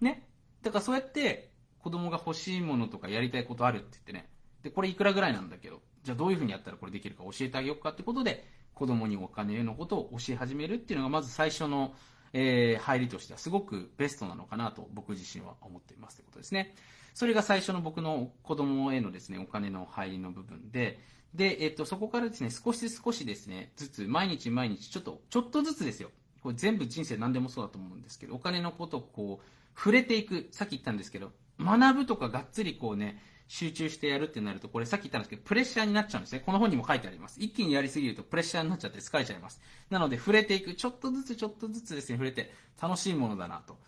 [0.00, 0.26] ね。
[0.62, 4.30] だからそうやって、子供が欲しいものとかやりたいことあるって言ってね、
[4.62, 11.94] で、これいくらぐらいなんだけど、じゃあどういうふうにやったらこれできるか教えてあげようかってことで、子供にお金のことを教え始めるっていうのがまず最初の、
[12.32, 16.74] えー、入りとしてはすごくベストなのかなと僕自身は思っていますということですね。
[17.14, 21.00] それが最初の僕の子供へのですね、お金の入りの部分で、
[21.34, 26.10] で、えっと、そこからですね、少し少しですね、ずつ、毎日毎日、ちょっと、ちょっとずつですよ。
[26.42, 36.40] これ全部人生何でもそうだと思うんですけど、お金のことをこう、触れていく、さっき言ったんですけど、学ぶとかがっつりこうね、集中してやるってなると、これさっき言ったんですけど、プレッシャーになっちゃうんですね。
[36.40, 37.40] この本にも書いてあります。
[37.40, 39.60] 一気にやりすぎるとプレッシャーになっちゃって疲れちゃいます。
[39.90, 40.74] なので、触れていく。
[40.74, 43.78] ちょっとずつちょっとずつですね、触れて、楽しいものだなと。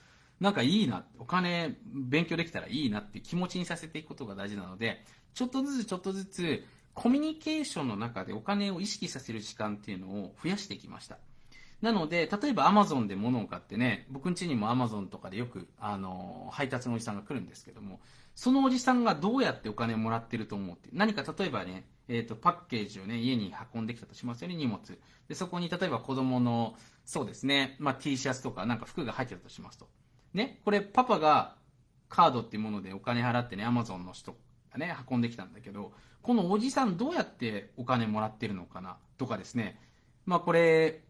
[0.40, 11.18] なんかいいな、お金勉強できたらいいなって気持ちにさせていくことが大事なので、ちょっとずつちょっとずつ、コミュニケーションの中でお金を意識させる時間っていうのを増やしてきました。
[11.80, 18.00] なので、例えば Amazon で物を買ってね、僕ん家にも Amazon とかでよく、あの、配達のおじさんが来るんですけども、
[18.36, 24.80] そのおじさんがどうやってお金をもらってると思うって、何か例えばね、えっ、ー、と、パッケージをね、家に運んできたとしますよね、荷物。
[25.28, 29.88] で、そこに例えば子供の、そうですね、まあ、T シャツとかなんか服が入ってたとしますと。
[30.34, 31.56] ね、これパパが
[32.08, 34.36] カードっていうものでお金払ってね、Amazon の人
[34.78, 39.80] ね、運んできたんだけど、このおじさんどうやってお金もらってるのかなとかですね、
[40.24, 41.02] まあこれ、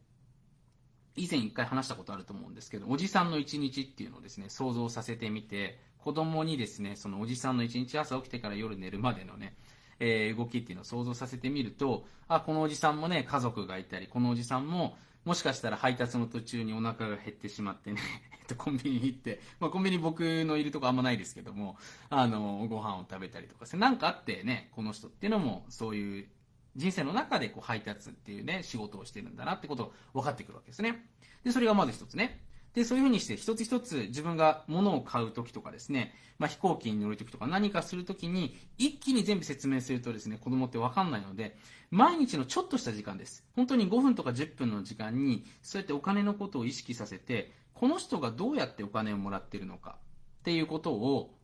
[1.17, 9.55] 以前一回話したことあると思うんですけど、おじさんの一日っていうのをですね、想像させてみて、子供にですね、そのおじさんの一日朝起きてから夜寝るまでのね、
[10.01, 18.01] えー、動きっていうのを想像させてみると、あ、このおじさんもね、家族がいたり、このおじさんも、もしかしたら配達の途中にお腹が減ってしまってね、
[18.41, 21.77] えっと、コンビニ行って、まあ、コンビニ僕のいるとこあんまないですけども、
[22.11, 26.29] あの、ご飯を食べたりとかなんかあってね、この人っていうのも、そういう
[26.75, 31.07] 人生の中でこう配達っていうね、仕事をしてるんだなってことを分かってくるわけですね。
[31.45, 32.41] で、それがまず一つね。
[32.75, 41.57] で、そういうふうにして一つ一つ自分が物を買うときとかですね、まあ、飛行機に乗るときとか何かするときに一気に全部説明するとですね、子供ってわかんないので、
[41.91, 43.45] 毎日のちょっとした時間です。
[43.55, 49.99] 本当に5分とか10分の時間に、そうやってお金のことを意識させて、この人がどうやってお金をもらっているのか
[50.41, 51.35] っていうことを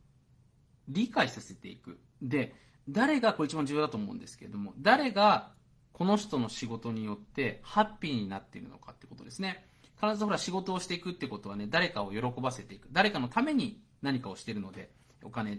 [0.87, 1.99] 理解させていく。
[2.21, 2.55] で、
[2.89, 5.51] 誰が、これ一番重要だと思うんですけれども、誰が
[5.93, 9.68] この人の仕事によってハッピーになっているのかってことですね。
[10.01, 12.87] 必ずほら仕事をしていくってことはね、誰かを喜ばせていく。
[12.91, 14.91] 誰かのために何かをしているので、
[15.23, 15.57] お金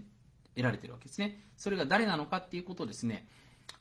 [0.55, 1.44] 得られてるわけですね。
[1.57, 3.29] それが誰なのかっていうことをですね、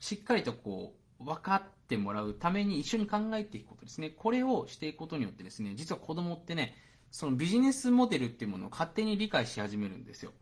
[0.00, 4.10] しっかりとこう、分かってもらうために一緒に考えていくことですね。
[4.10, 6.74] これをしていくことによってですね、実は子供ってね、
[7.10, 10.32] そのビジネスモデルっていうものを勝手に理解し始めるんですよ。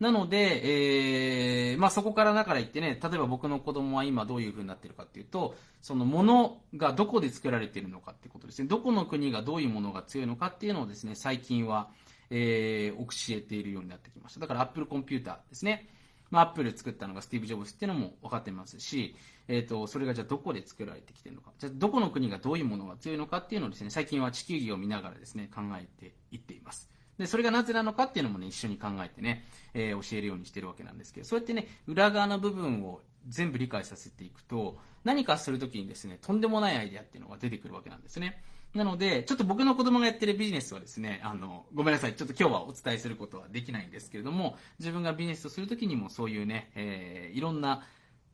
[0.00, 8.68] なので、えー、まあそこからだから言ってね、例えば僕の子供は今どういう風になってるかっていうと、そのものがどこで作られているのかってことですね。
[8.68, 11.90] どこの国がどういうものが強いのかっていうのをですね、最近は、
[12.30, 14.40] えー、教えているようになってきました。
[14.40, 15.88] だから Apple コンピューターですね。
[16.30, 19.14] まあ、アップル作ったのがスティーブ・ジョブズっていうのも分かってますし、
[19.46, 26.93] えっ、ー、と、それがじゃあどこで作られてきてるのか、じゃあどこの国がどういうものが強いのかっていうのをですね、最近は地球儀を見ながらですね、考えていっています。
[27.18, 38.42] で、それがなぜなのかっていうのもね、一緒に考えてね、えー、教えるようにしてるわけなんですけど、そうやってね、裏側の部分を全部理解させていくと、何かするときにですね、とんでもないアイデアっていうのが出てくるわけなんですね。
[38.74, 42.14] なので、ちょっと僕の子供がやってるビジネスはですね、あの、ごめんなさい。
[42.14, 47.86] ちょっと今日はお伝えすることはできないんですけれども、自分がビジネスをするときにもそういうね、えー、いろんな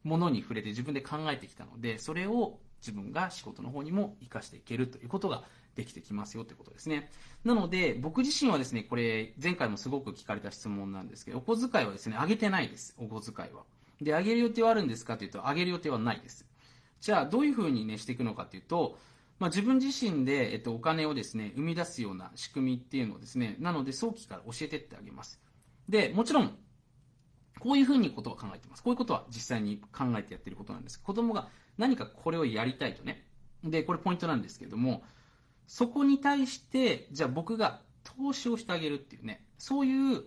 [0.03, 7.11] ものに触れて自分で考えてきたので、それを自分が仕事の方にも活かしていけるということができてきますよということですね。
[7.45, 12.95] なので、僕自身はですね、これ、前回もすごく聞かれた質問なんですけど、お小遣いはですね、あげてないです。
[12.99, 13.63] お小遣いは。
[14.01, 16.47] で、あげる予定はあるんですかというと、あげる予定はないです。
[17.01, 18.99] じゃあ、どういうふうにね、していくのかというと、
[19.39, 25.41] まあ、自分自身で、えっと、お金をですね、生み出すような仕組みっていうのをですね、なので早期から教えてってあげます。
[25.89, 26.59] で、もちろん、
[27.61, 28.83] こういうふうにことは考えてます。
[28.83, 31.01] こういうことは実際に考えてやってることなんです。
[31.01, 33.25] 子供が何かこれをやりたいとね。
[33.63, 35.03] で、これポイントなんですけれども、
[35.67, 40.25] そこに対して、じゃあ僕が投資をしてあげるっていうね、そういう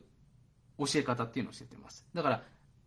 [0.77, 2.05] 教え方っていうのをしててます。
[2.13, 2.43] だから、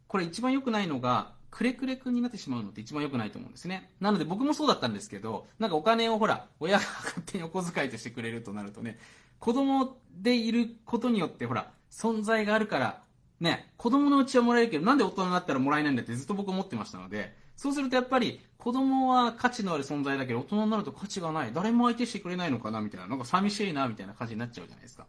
[0.06, 3.90] これ一番良くないのが、くれくれくんになってしまうのって一番良くないと思うんですね。
[4.00, 8.98] なので僕もそうだったんですけど、なんかお金をほら、親が勝手に お小遣いとしてくれるとなるとね、
[9.38, 13.02] 子供でいることによってほら、存在があるから
[13.40, 21.52] ね、子供のうちはもらえるけど、なんで大人になったらもらえないんだってずっと僕思ってましたので、そうするとやっぱり子供は価値のある存在だけど大人になると価値がない。
[21.52, 23.06] 誰も相手してくれないのかなみたいな。
[23.06, 25.06] なんか寂しいなみたいな感じになっちゃうじゃないですか。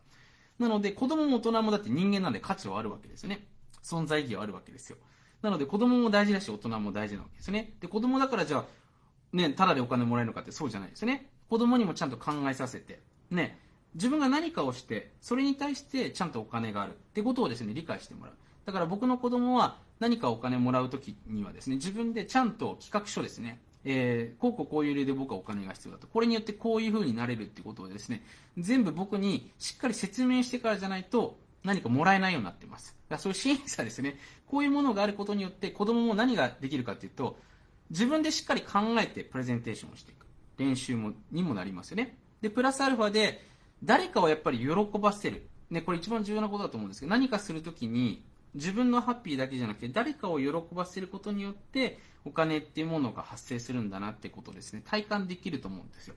[0.60, 3.48] なので子供も大人もだって人間なんで価値はあるわけですよね。
[3.84, 4.98] 存在意義はあるわけですよ。
[5.42, 7.74] なので子供も大事だし大人も大事なわけですね。
[7.80, 8.66] で、子供だからじゃあ、
[9.34, 11.30] ね、ただでお金もらえるのかってそうじゃないですよね。
[11.50, 13.60] 子供にもちゃんと考えさせて、ね、
[13.98, 18.36] 自分が何かをして、それに対してちゃんとお金があるってことをですね、理解してもらう。
[18.66, 26.06] だから僕の子供は何かお金もらうときにはですね、自分でちゃんと企画書ですね、えー、こうこうこういう理由で僕はお金が必要だと。
[26.08, 28.24] これによってこういう風になれるってことをですね、
[28.58, 32.96] 全部僕にしっかり説明してからじゃないと何かもらえないようになってます。
[33.10, 37.40] だからそういう審査ですね、こういうものがあることによって子供も何ができるかっていうと、
[37.90, 40.28] 自分でしっかり考えてプレゼンテーションをしていく。
[40.58, 42.18] 練習もにもなりますよね。
[42.42, 43.46] で、プラスアルファで、
[43.84, 45.48] 誰かをやっぱり喜ばせる。
[45.70, 48.24] ね、これ一番重要なことだと思うんですけど、何かするときに、
[48.56, 56.16] 自分のハッピーだけじゃなくて、誰かを喜ばせることによって、お金っていうものが発生するんだなってことですね、体感できると思うんですよ。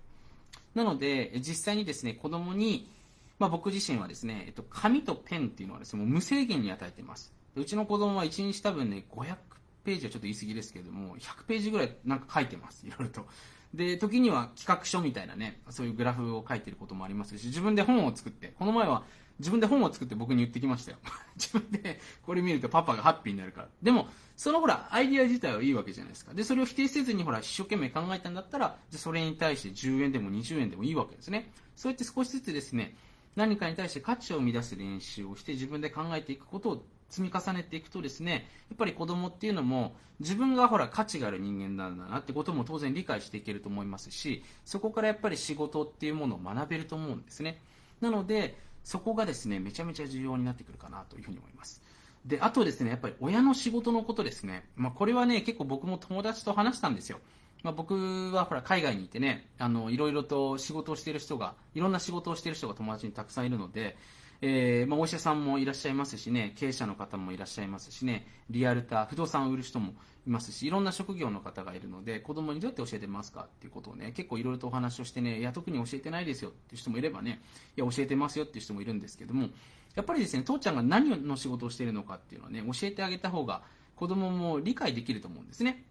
[0.74, 2.90] なので、実際にですね、子供に、
[3.38, 7.32] まあ、僕自身はですね、えっと、紙とペンっていうのはですね、もう無制限に与えてます。
[7.56, 9.36] うちの子供は1日多分ね、500
[9.84, 13.26] ページはちょっと言い過ぎですけれども、100ページぐらいなんか書いてます、いろいろと。
[13.74, 19.04] で、時には企画書みたいなね、そういうグラフを書いてることもありますし、自分で本を作って、この前は
[19.38, 20.98] 自分で本を作って僕に言ってきましたよ。
[21.36, 23.68] 自分でこれ見るとパパがハッピーになるから。
[23.82, 26.34] でも、そのほら、アイディア自体はいいわけじゃないですか。
[26.34, 31.50] で、それを否定せずにほら、一生懸命考えたんだったら、じゃそれに対して10円でも20円でもいいわけですね。
[31.76, 32.96] そうやって少しずつですね、
[33.36, 47.60] 何かに対して価値を生み出す練習をして自分で考えていくことを積み重ねていくとですね、やっぱり子供っていうのも自分がほら価値がある人間なんだなってことも当然理解していけると思いますし、そこからやっぱり仕事っていうものを学べると思うんですね。
[48.00, 51.82] なので、そこがですね、めちゃめちゃ重要になってくるかなというふに思います。
[52.24, 54.68] で、あとですね、やっぱり親の仕事のことですね。
[54.76, 57.18] まあ、これはね、結構僕も友達と話したんですよ。
[57.62, 63.96] まあ、僕はほら海外にいてね、あの、いろいろと仕事をしている人が、いろんな仕事をしている人が友達にたくさんいるので、
[64.42, 69.92] えー、まあ、お医者さんもいらっしゃいますしね、経営者の方もいらっしゃいますしね、リアルター、不動産を売る人も
[70.26, 77.42] いますし、いろんな職業の方がいるので、子供にどうやって教えてますかっていうことをね、結構いろいろとお話をしてね、いや、特に教えてないですよっていう人もいればね、
[77.76, 79.50] いや、教えてますよっていう人もいるんですけども、
[79.94, 83.62] やっぱりですね、父ちゃんが何の仕事をしているのかっていうのはね、教えてあげた方が
[83.96, 85.84] 子供も理解できると思うんですね。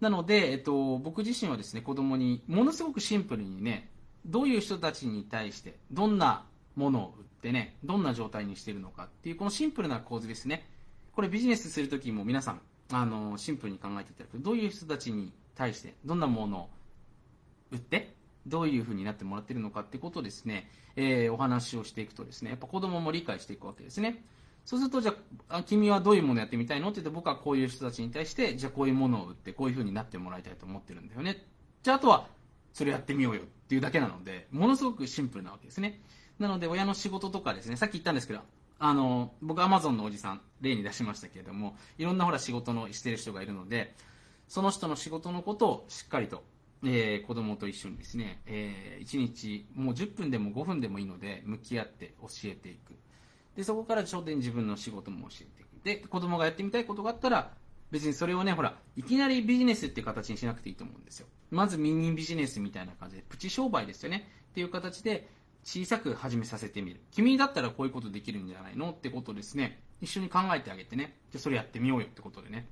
[0.00, 3.88] なので、えっと、僕自身はですね、子供にものすごくシンプルにね、
[4.26, 10.68] どういう人たちに対して、どんなものを売ってね、どんな状態にしているのかっていう、このシンプルな構図ですね。
[11.12, 14.40] これビジネスするときも皆さん、あの、シンプルに考えていただく。
[14.40, 16.70] どういう人たちに対して、どんなものを
[17.70, 24.24] 売って、どういうふうになってもらっているのかってことをですね、えー、お話をしていくとですね、やっぱ子供も理解していくわけですね。
[24.64, 25.14] そうすると、じゃ
[25.48, 31.46] あ、君はどういうものをやってみたいのって言って、僕はこういう人たちに対して、じゃあこういうものを売って、こういうふうになってもらいたいと思ってるんだよね。
[31.84, 32.26] じゃあ、あとは、
[32.72, 36.02] それやってみようよっていうだけなので、ものすごくシンプルなわけですね。
[36.38, 38.40] なので、親の仕事とかですね、さっき言ったんですけど、
[38.78, 43.94] あの、僕、アマゾンのおじさん、例に出しましたけれども、いろんなほら仕事のしてる人がいるので、
[44.48, 46.44] その人の仕事のことをしっかりと、
[46.84, 52.94] えー、子供と一緒にですね、えー、1日、もう10分でも5分でもいいので、向き合って教えていく。
[53.56, 56.02] で、そこから頂点自分の仕事も教えていく。
[56.02, 57.54] で、子供がやってみたいことがあったら、
[57.90, 61.26] 別にそれをね、ほら、いきなりビジネスっていう形にしなくていいと思うんですよ。
[61.50, 64.28] まずミニビジネスみたいな感じで、プチ商売ですよね。
[64.50, 65.28] っていう形で、
[65.66, 67.00] 小さく始めさせてみる。
[67.10, 68.92] 君だったらこういうことできるんじゃないの？
[68.92, 69.82] ってことですね。
[70.00, 71.16] 一緒に考えてあげてね。
[71.32, 72.68] じゃそれやってみようよってことでね。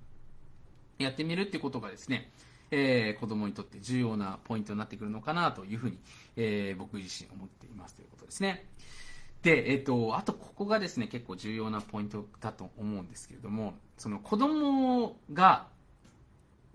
[0.99, 2.31] やってみるってことがですね、
[2.71, 5.99] えー、子供にとって重要なポイントになってくるのかなというふうに、
[6.37, 8.65] えー、僕自身思っていますということですね。
[9.43, 15.67] で、えっ、ー、と、あとここがですね、結構重要なポイントだと思うんですけれども、その子供が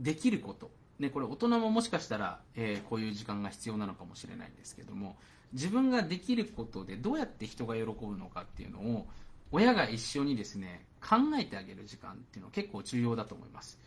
[0.02, 5.16] できること、ね、これ大人ももしかしたら、えー、こういう時間が必要なのかもしれないんですけども、
[5.54, 9.08] 自分ができることでどうやって人が喜ぶのかっていうのを
[9.52, 13.80] 親が一緒にですね考えてあげる時間っていうのは結構重要だと思います。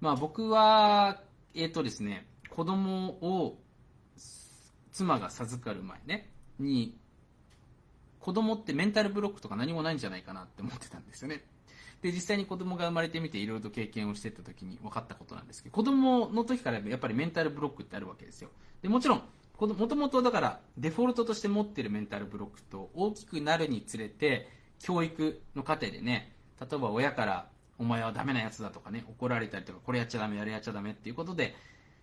[0.00, 1.20] まあ僕は、
[1.54, 3.58] えっ、ー、とですね、子供を
[4.92, 6.98] 妻が授かる前ね、に、
[8.18, 11.42] 子供ってメンタルブロックとか何もないんじゃないかなって思ってたんですよね。
[12.02, 18.50] で、実際に子供が生まれてみていろいろと経験をしていった時に分かったことなんですけど、子供の時からやっぱりメンタルブロックってあるわけですよ。
[18.82, 19.22] で、もちろん、
[19.66, 27.46] もともとだからデフォルトとして持ってるメンタルブロックと大きくなるにつれて教育の過程でね例えば親から
[27.78, 31.54] お前はダメなやつだとかね怒られたりとかこれやっちゃダメあれやっちゃダメっていうことで、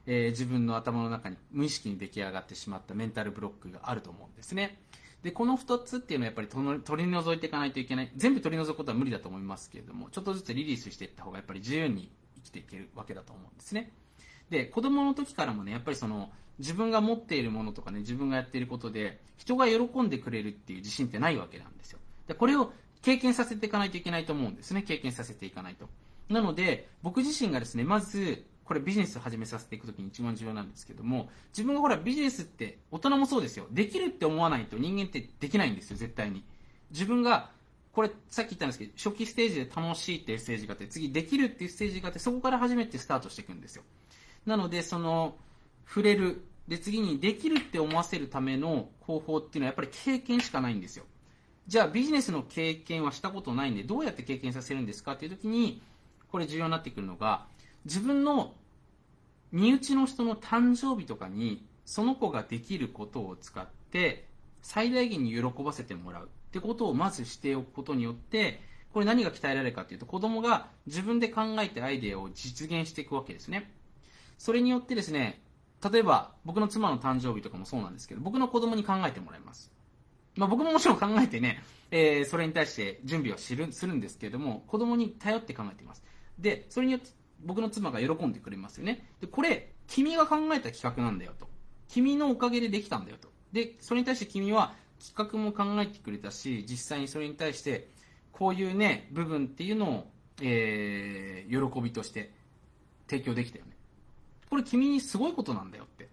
[0.05, 4.79] えー、自分の頭の中に無意識に出来上がってしまったメンタルブロックがあると思うんですね
[5.23, 8.11] で、この2つっていうのはやっぱり取り除いていかないといけない。
[8.15, 13.91] 全部取り除くことは無理だと思いますけれども、ちょっとずつリリースしていった方がやっぱり自由に生きていけるわけだと思うんですね。
[14.49, 21.99] で、子供の時からもね、やっぱりその、自分が持っているものとかね、自分がやっていることで、人が喜んでくれるっていう自信ってないわけなんですよ。
[22.27, 24.81] で、これを経験させていかないといけないと思うんですね。
[24.81, 25.87] 経験させていかないと。
[26.29, 33.65] なので、僕自身がですね、まず、これビジネスを始めさせていくときに一番重要なんですけども、自分がほらビジネスって大人もそうですよ。
[33.71, 36.43] できるって思わないと人間ってできないんですよ、絶対に。
[36.91, 37.51] 自分が、
[37.93, 43.83] これさっき言ったんですけど、初期ステージで楽しいっていうステージがあって、次できるっていうステージがあって、そこから初めてスタートしていくんですよ。
[44.45, 45.37] なので、その、
[45.87, 46.43] 触れる。
[46.67, 51.05] で、次にできるって思わせるための方法っていうのはやっぱり経験しかないんですよ。
[51.67, 55.81] じゃあビジネスの経験はしたことないんで、どうやって経験させるんですかっていう時に、
[56.31, 57.45] これ重要になってくるのが、
[57.85, 58.53] 自分の
[59.51, 64.27] 身内の人の誕生日とかにその子ができることを使って
[64.61, 68.59] 最大限に喜ばせてもらうってことをまずしておくことによって
[68.93, 73.71] これ何が鍛えられるかというと子供が自分で考えてアイデアを実現していくわけですね
[74.37, 75.41] それによってですね
[75.91, 79.71] 例えば僕の妻の誕生日とかもそうなんですけど僕の子供に考えてもらいます
[80.35, 83.65] まあ、僕ももちろん考えてね、えー、それに対して準備はする
[83.95, 86.03] んですけども子供に頼って考えています
[86.37, 87.09] でそれによって
[87.43, 89.07] 僕の妻が喜んでくれますよね。
[89.21, 91.47] で、これ、君が考えた企画なんだよと。
[91.87, 93.29] 君のおかげでできたんだよと。
[93.53, 97.89] で、それに対して君は企画も考えてくれたし、実際にそれに対して、
[98.31, 100.11] こういうね、部分っていうのを、
[100.41, 102.33] えー、喜びとして
[103.09, 103.76] 提供できたよね。
[104.49, 106.09] これ君にすごいことなんだよって。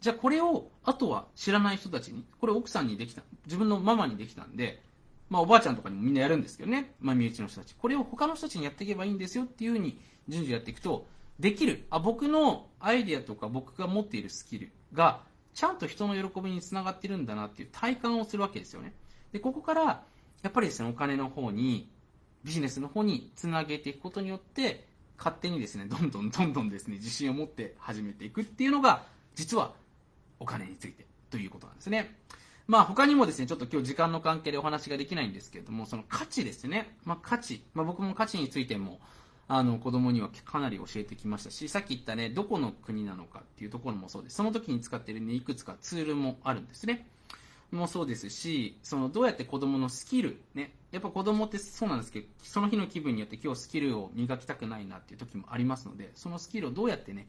[0.00, 4.82] じゃあこれを、あとは知らない人たちに、これ奥さんにできた、自分のママにできたんで、
[5.28, 7.74] まあおばあちゃんとかにもみんなやるんですけどね、まあ身内の人たち。
[7.74, 9.98] これを他の人たちにやっていけばいいんですよっていうふうに
[10.28, 11.06] 順序やっていくと、
[11.38, 11.84] できる。
[11.90, 15.20] あ、僕のアイデアとか僕が持っているスキルが、
[15.54, 18.94] ちゃんと人の喜びにつながってるんだなっていう体感をするわけですよね。
[19.32, 20.04] で、ここから、
[20.42, 21.90] やっぱりですね、お金の方に、
[22.44, 24.86] ビジネスの方につなげていくことによって、
[25.18, 29.04] 勝手にですね、どんどんどんどんですね、自信を持って始めていくっていうのが、
[29.34, 29.74] 実は
[30.38, 32.16] お金についてということなんですね。
[32.66, 36.96] まあ他にもですね、ちょっと今日時間の関係でお話ができないんですけれども、その価値ですね。
[37.04, 37.62] まあ価値。
[37.74, 39.00] まあ僕も価値についても、
[39.48, 44.36] あの子供にはかなり教えてきましたし、さっき言ったね、どこの国なのかっていうところもそうです。
[44.36, 47.08] その時に使っているね、いくつかツールもあるんですね。
[47.70, 57.26] もそうですし、そのどうやって子供のスキル、ね、やっぱ子供ってそうなんですけど、その日の気分によって今日スキルを磨きたくないなっていう時もありますので、そのスキルをどうやってね、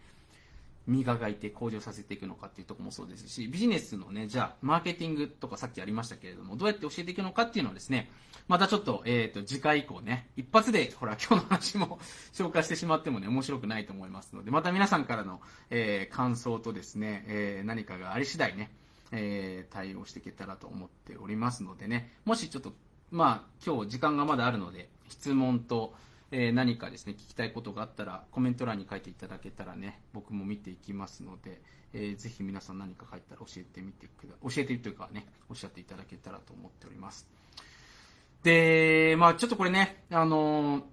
[0.89, 8.09] 磨いて向上させていくのかっていうところもそうですし、ビジネスのね、じゃあ、マーケティングとかさっきありましたけれども、どうやって教えていくのかっていうのはですね、
[8.47, 11.99] またちょっと、えっ、ー、と、次回以降ね、一発で、ほら、今日の話も
[12.33, 18.71] 紹介してしまってもね、面白くないと思いますので、また皆さんからの、えー、感想とですね、えー、何かがあり次第ね、
[19.11, 22.73] えー、対応していけたらと思っておりますのでね、もしちょっと、
[23.11, 25.93] まあ、今日時間がまだあるので、質問と、
[26.31, 31.61] えー、何かですね、聞きたいことがあったら、コメント欄に書いていただけたらね、僕も見ていきますので、
[31.93, 37.27] えー、ぜひ皆さん何か書いたら教えてみてくだ、教えてというかね、おっしゃっていただけたらと思っております。
[38.43, 40.83] で、まあちょっとこれね、あのー、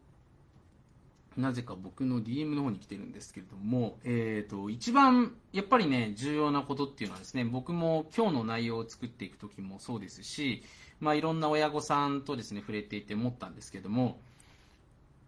[1.36, 10.62] なぜか僕の DM の方に来てるんですけれども、えっ、ー、と、一番やっぱりね、重要なことっていうのはですね、僕も今日の内容を作っていく時もそうですし、
[11.00, 14.18] まあいろんな親御さんとですね、触れていて思ったんですけども、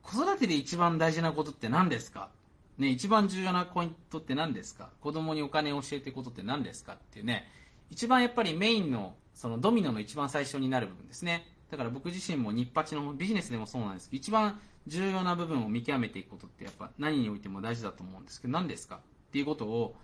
[0.02, 2.30] 子育てで一番大事なことって何ですか？
[2.78, 4.88] ね、一番重要なポイントって何ですか？
[5.00, 7.46] 子供にお金を教えていくことって何ですかっていうね、
[7.90, 11.46] 一番やっぱりメインの、そのドミノの一番最初になる部分ですね。
[11.70, 18.98] だから僕自身も日八のビジネスでもそうなんですけど、一番重要な部分を見極めていくことってやっぱ何においても大事だと思うんですけど、何ですかっ
[19.32, 19.94] ていうことを、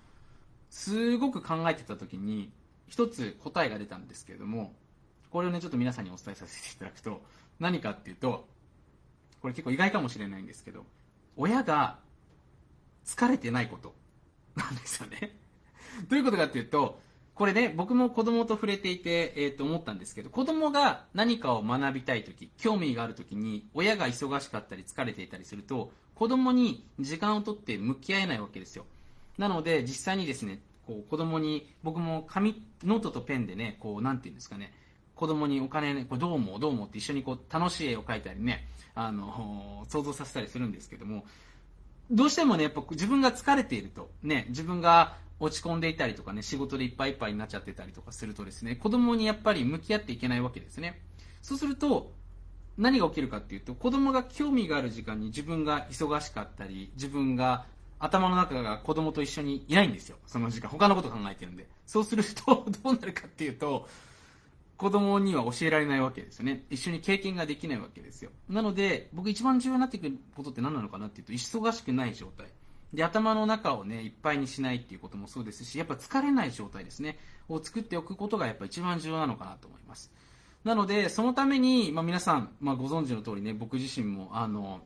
[0.69, 2.51] すごく考えてた時に、
[2.87, 4.75] 一つ答えが出たんですけれども、
[5.35, 7.21] これをね、ちょっと皆さんにお伝えさせていただくと、
[7.59, 8.47] 何かっていうと、
[9.43, 10.87] これ結構意外かもしれないんですけど、
[11.37, 11.99] 親が
[13.05, 13.97] 疲れてないこと
[14.55, 15.37] なんですよね。
[16.09, 17.01] どういうことかっていうと、
[17.35, 28.87] これね、僕も子供と触れていて、え、ー、と思ったんですけど、子供が何かを学びたいとき、興味があるときに、親が忙しかったり疲れていたりすると、子供に時間をとって向き合えないわけですよ。
[29.37, 34.73] なので、実際にですね、こう子供に、僕も紙、ノートとペンでね、こう、なんていうんですかね、
[35.15, 41.25] 子供にお金ね、これどう思うどう思うって一緒にこう楽しい絵を描いたりね、あの、想像させたりするんですけども、
[42.11, 51.01] どうしてもね、やっぱ自分が疲れていると、ね、自分が落ち込んでいたりとかね、仕事でいっぱいいっぱいになっちゃってたりとかするとですね、子供にやっぱり向き合っていけないわけですね。
[51.43, 52.13] そうすると、
[52.77, 57.67] 何が起きるかっていうと、子供が興味がある時間に自分が忙しかったり、自分が
[57.99, 60.17] 頭の中が子供と一緒にいないんですよ。
[60.27, 60.69] その時間。
[60.69, 61.67] 他のこと考えてるんで。
[61.87, 63.89] そうすると、どうなるかっていうと、
[64.77, 66.65] 子供には教えられないわけですよね。
[66.71, 68.31] 一緒に経験ができないわけですよ。
[68.49, 72.49] なので、僕一番重要になってくることって何なのかなっていうと、忙しくない状態。
[72.93, 77.19] で、頭の中をね、いっぱいにしないっていうこともそうですし、やっぱ疲れない状態ですね、
[77.49, 80.13] を作っておくことがやっぱ一番重要なのかなと思います。
[80.65, 84.83] なので、そのために、まあ、皆さん、まあ、ご存知の通りね、僕自身も、あの、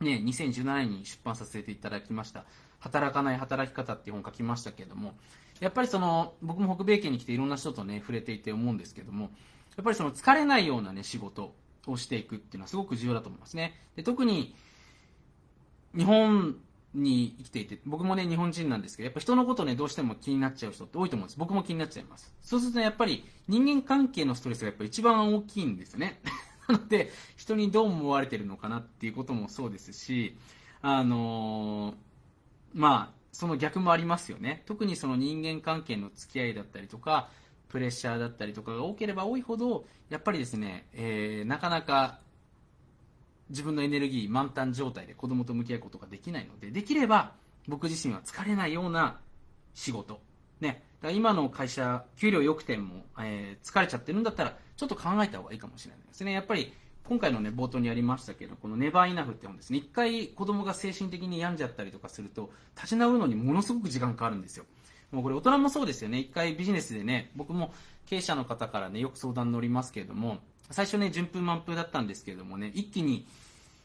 [0.00, 2.44] ね、2017年に出版させていただきました、
[2.78, 5.14] 働かない働き方っていう本書きましたけれども、
[5.60, 9.30] やっぱりその、僕も北米圏に来ていろんな人とね、触れていて思うんですけども、
[9.76, 11.54] やっぱりその疲れないようなね、仕事
[11.86, 13.74] をしていくっていうのはすごく重要だと思いますね。
[13.94, 14.54] で特に、
[15.94, 16.56] 日本
[16.94, 21.38] に生きていて、僕もね、日本人なんですけど、やっぱ人のことね、どうしても気になっちゃう人って多いと思うんです。
[21.38, 22.34] 僕も気になっちゃいます。
[22.42, 26.20] そうすると、ね、やっぱり人間関係のストレスがやっぱ一番大きいんですね。
[26.68, 30.36] なので、人にどう思われてるのかなっていうこともそうですし、
[30.82, 31.94] あのー、
[32.74, 34.62] まあ、その逆もありますよね。
[34.66, 37.30] 特にその人間関係の付き合いだったりとか、
[37.68, 42.20] プレッシャーだったりとかが多ければ多いほど、やっぱりですね、えー、なかなか
[43.48, 47.32] 自分のエネルギー満タン状態で子供と向き合うことができないので、できれば
[47.68, 49.20] 僕自身は疲れないような
[49.74, 50.20] 仕事。
[50.60, 50.84] ね。
[51.00, 56.32] だから今の会社、給料良くても、えー、疲れちゃってるんだったら、ちょっと考えた方がいいかもしれないですね。
[56.32, 56.72] やっぱり、
[57.04, 64.64] 今回のね、冒頭にありましたけど、このネバーイナフって本ですね、一回子供が精神的に病んじゃったりとかすると、立ち直るのにものすごく時間かかるんですよ。
[65.10, 66.18] もうこれ大人もそうですよね。
[66.18, 67.72] 一回ビジネスでね、僕も
[68.06, 70.38] 経営者の方からね、よく相談乗りますけれども、
[70.70, 73.26] 最初ね、順風満風だったんですけれどもね、一気に、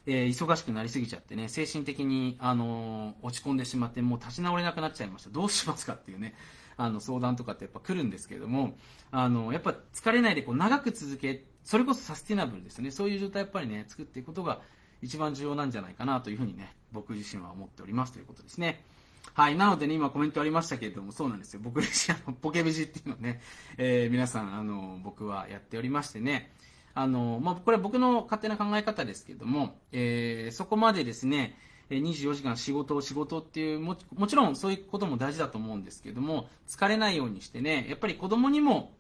[0.05, 5.32] えー、忙しくなりすぎちゃってね、精神的に、あのー、落ち込んでしまって、もう立ち直れなくなっちゃいました。
[5.32, 6.36] どうしますかっていうね、
[6.78, 8.78] あの、相談とかってやっぱ来るんですけれども、
[9.11, 12.91] あの、やっぱ疲れないでこう長く続け、それこそサスティナブルですね。
[12.91, 14.61] そういう状態やっぱりね、作っていくことが
[15.01, 18.86] 一番重要なんじゃないかなというふうにね、僕自身は思っておりますということですね。
[19.34, 19.55] はい。
[19.55, 21.59] なのでね、今コメントありましたけれども、そうなんですよ。
[21.63, 23.41] 僕自身、あの、ポケビジっていうのをね、
[23.78, 26.53] えー、皆さん、あの、僕はやっておりましてね、
[26.93, 31.57] あの、まあ、これは僕の勝手な考え方ですけれども、えー、そこまでですね、
[31.89, 38.93] 24時間仕事を仕事っていうも、もちろんそういうことも大事だと思うんですけども、疲れないようにしてね、やっぱり子供にも、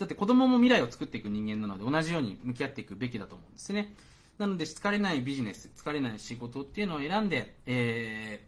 [0.00, 3.94] だって子供も未来を作っていく人間なので、同じように向き合っていくべきだと思うんですね。
[4.38, 8.40] なので、疲れないビジネス、疲れない仕事っていうのを選んで、え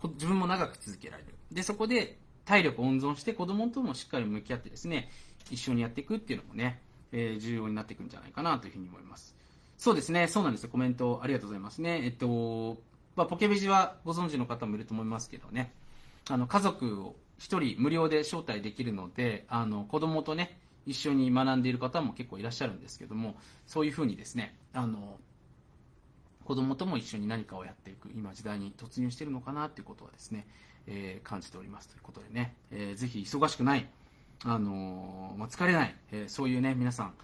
[0.00, 1.34] ー、自分も長く続けられる。
[1.50, 5.10] で、そこで体力を温存して子供ともしっかり向き合ってですね、
[5.50, 6.80] 一緒にやっていくっていうのもね、
[7.10, 9.34] えー、重要になっていくんじゃないかなというふうに思います。
[9.76, 10.70] そうですね、そうなんですよ。
[10.70, 12.02] コメントありがとうございますね。
[12.04, 12.80] えっと、
[13.16, 15.72] まあ、ポケベジはご存知の方もいると思いますけどね、
[16.30, 25.18] あの、家族を1人無料で招待できるので、あの、子供とね、一緒に学んでいる方も結構いらっしゃるんですけども、そういうふうにですね、あの、
[26.44, 30.46] 子供とも一緒に何かをやっていく、今時代に突入しているのかなということはですね、
[30.86, 33.88] えー、感じておりますということでね、えー、ぜひ忙しくない、
[34.44, 37.14] あのまあ、疲れない、えー、そういうね、皆さん、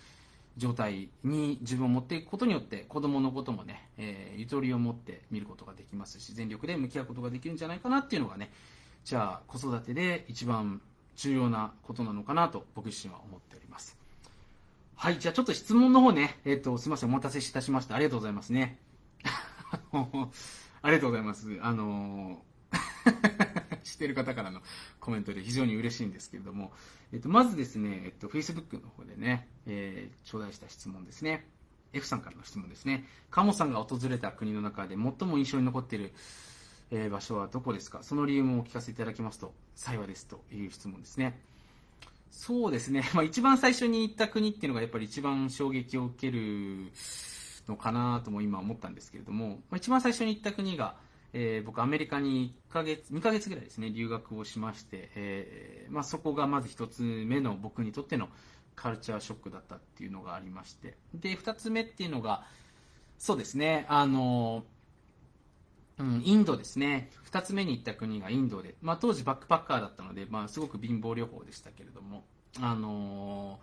[0.57, 8.51] 状態に自分を持っていくことによって子供のこともね、えー、ゆとりを持って見ることができますし全力で向き合うことができるんじゃないかなっていうのがね
[9.05, 10.81] じゃあ子育てで一番
[11.17, 13.97] 重要なことなのかなと僕自身は思っております。
[14.97, 17.95] はいじゃあちょっと質問の方ねえっ、ー、とすみませんお待たせいたしました。
[17.95, 18.79] ありがとうございますね。
[20.83, 21.59] ありがとうございます。
[21.61, 22.43] あの
[23.83, 24.61] 知ってる方からの
[25.01, 26.73] コメントで非常に嬉しいんですけれども、
[27.13, 31.47] えっと、まずですね、えっと、Facebook の方でね、えー、頂戴した質問ですね。
[31.93, 33.07] F さんからの質問ですね。
[33.31, 36.13] カモさんが訪れた国の中で最も印象に残っている、
[36.95, 38.03] えー、場所はどこですか？
[38.03, 41.41] その理由もお聞かせいただきますと幸いですという質問ですね。
[42.31, 43.03] そうですね。
[43.15, 46.93] まあ、一番最初に行った国っていうのがやっぱり一番衝撃を受ける
[47.67, 50.97] のかなとも今思ったんですけれども、まあ、一番最初に行った国が、
[51.33, 58.29] えー、僕アメリカに1ヶ月、2ヶ月ぐらいですね、留学をしまして、えー、まあ、そこがまず1つ目の僕にとっての
[58.75, 62.45] カルチャーショックだったっていうのがありまして、で、2つ目っていうのが、
[63.19, 64.65] そうですね、あの、
[66.03, 67.11] うん、インドですね。
[67.31, 72.25] 2つ目に行った国がインドで、まあ、当時バックパッカーだったので、まあ、すごく貧乏旅行でしたけれども、
[72.61, 73.61] あの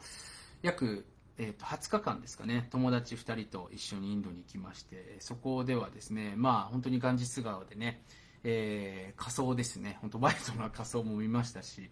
[0.62, 1.06] 約
[1.42, 8.04] えー、と20日間ですかね、友達2人と一緒にインドに行きまして、そこではですね、まあ本当にガンジス川でね、
[8.44, 11.90] えー、仮装ですね、本当ワイルドな仮装も見ましたし、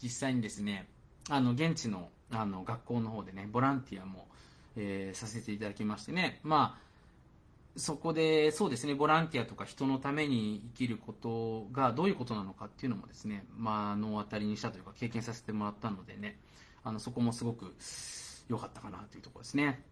[0.00, 0.88] 実際にですね、
[1.28, 4.28] あの現地のあの学校の方でね、ボランティアも、
[4.76, 6.93] えー、させていただきましてね、まあ
[7.76, 16.38] そこで、そうですね、ボランティアとか人のために生きることがどういうことなのかっていうのもですね、まあ、の当たりにしたというか経験させてもらったのでね、
[16.84, 17.74] あのそこもすごく、
[18.48, 19.82] 良かったかなというところですね。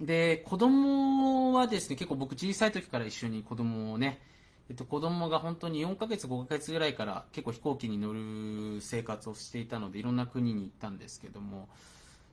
[0.00, 4.20] で、子供はですね、結構僕小さい時から一緒に子供をね、
[4.68, 11.68] えっと、子供が本当に4ヶ月、5ヶ月ぐらいから結構飛行機に乗る生活をしていたので、いろんな国に行ったんですけども、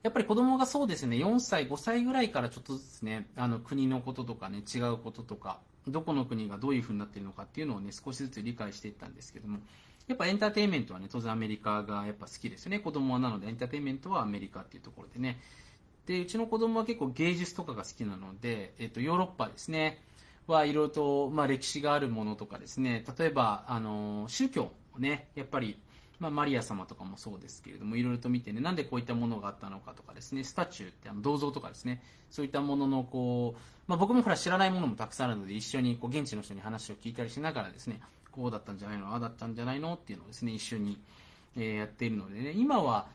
[0.04, 9.60] やっぱり子供がそうですね、4歳、5歳ぐらいからちょっとずつね、あの国のこととかね、違うこととか、どこの国がどういう風になってるのかっていうのをね、少しずつ理解していったんですけども、
[10.08, 12.80] やっぱエンターテインメントはね、当然アメリカがやっぱ好きですよね。
[12.80, 15.40] 子供はなのでエンターテインメントはアメリカっていうところでね。
[16.06, 20.02] で、うちの子供は結構芸術とかが好きなので、えっと、ヨーロッパですね。
[20.48, 23.06] はいろいろと、まあ、歴史があるものとかですね。
[23.18, 25.80] 例えば、あの、宗教をね、やっぱり、
[26.24, 38.00] まあ、マリア様とかもそうですけれども、いろいろと見てね、なんでこういったものがあったのかとかですね、スタチューってあの銅像とかですね、そういったもののこう、まあ、僕もほら知らないものもたくさんあるので、一緒にこう現地の人に話を聞いたりしながらですね、
[38.32, 40.98] こうだったんじゃないの、ああだったんじゃないのっていうのをですね、一緒に、
[41.58, 43.08] えー、やっているのでね、今は、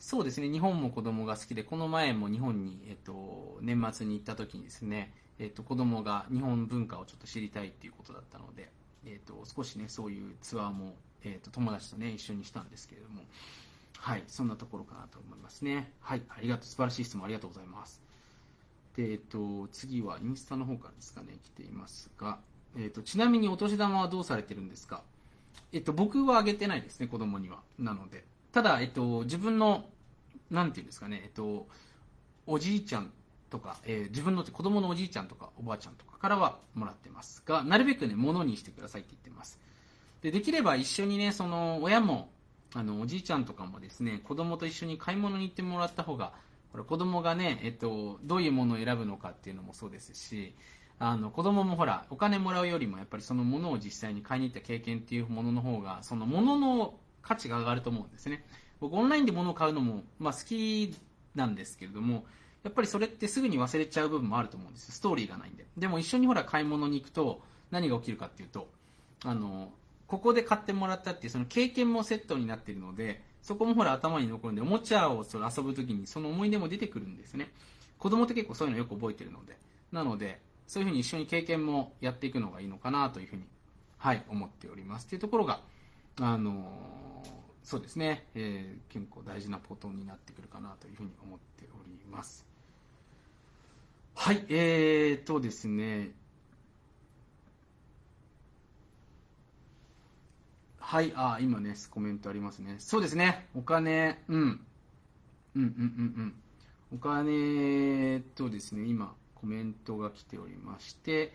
[0.00, 8.70] そうですね、日本も子供が好きで、この前も日本に、えっと、年末に行った時にですね、えっと、子供が日本文化をちょっと知りたいっていうことだったので、
[9.06, 13.22] えっと、少しね、そういうツアーも、えっと、友達とね、一緒にしたんですけれども、
[13.98, 15.92] はい、そんなところかなと思いますね。
[16.00, 18.00] はい、ありがとう、素晴らしい質問ありがとうございます。
[18.96, 22.38] で、えっと、次はインスタの方からですかね、来ていますが、
[22.76, 25.02] えっと、ちなみにお年玉はどうされてるんですか？
[25.72, 27.60] えっと、僕はあげてないですね、子供には。
[27.78, 28.24] なので。
[28.52, 29.86] ただ、えっと、自分の、
[30.50, 31.66] なんていうんですかね、えっと、
[32.46, 33.10] おじいちゃん
[33.50, 39.58] とか、えー、自分の子供のおじいちゃんとかおばあちゃんとかからはもらってますが、なるべくね、物にしてくださいって言ってます。
[40.26, 42.32] で、できれば一緒にね、その、親も、
[42.74, 46.32] あの、おじいちゃんとかもですね、子供と一緒に買い物に行ってもらった方が、
[46.72, 50.56] これ子供がね、えっと、どういうものを選ぶのかっていうのもそうですし、
[50.98, 58.44] あの子供もほらお金もらうよりもやっぱりそのものを実際に買いに行った経験っていうものの方がそのものの価値が上がると思うんですね。
[58.80, 60.96] 僕オンラインで物を買うのも、まあ、好き
[61.34, 62.24] なんですけれども
[62.64, 65.66] やっぱりそれってすぐに忘れちゃう部分もあると思うんですストーリーがないんで。
[65.76, 68.68] でも一緒にほら買い物に行くと何が起きるかっていうと
[69.24, 69.70] あの
[70.06, 77.50] ここで買ってもらったっていうその経験もセットになっているのでそこもほら頭に残るんでおもちゃをそ遊ぶ時にその思い出も出てくるんですね
[77.98, 79.56] 子供って結構そういうのよく覚えてるので
[79.92, 83.44] なのでそういうふうに一緒に経験もやっていくのがいいのかなというふうに、
[83.98, 85.06] はい、思っております。
[85.06, 85.60] というところが、
[86.20, 87.28] あのー、
[87.62, 92.44] そうですね、えー、結構大事なことになってくるかなというふうに思っております。
[94.14, 96.10] はい、えーとですね、
[100.88, 102.76] はい、あ、今ね、コメントありますね。
[102.78, 104.40] そうですね、お金、うん。
[104.40, 104.60] うん
[105.56, 105.64] うんうんう
[106.22, 106.34] ん。
[106.94, 111.32] お金とですね、今、コメントが来ておりまして、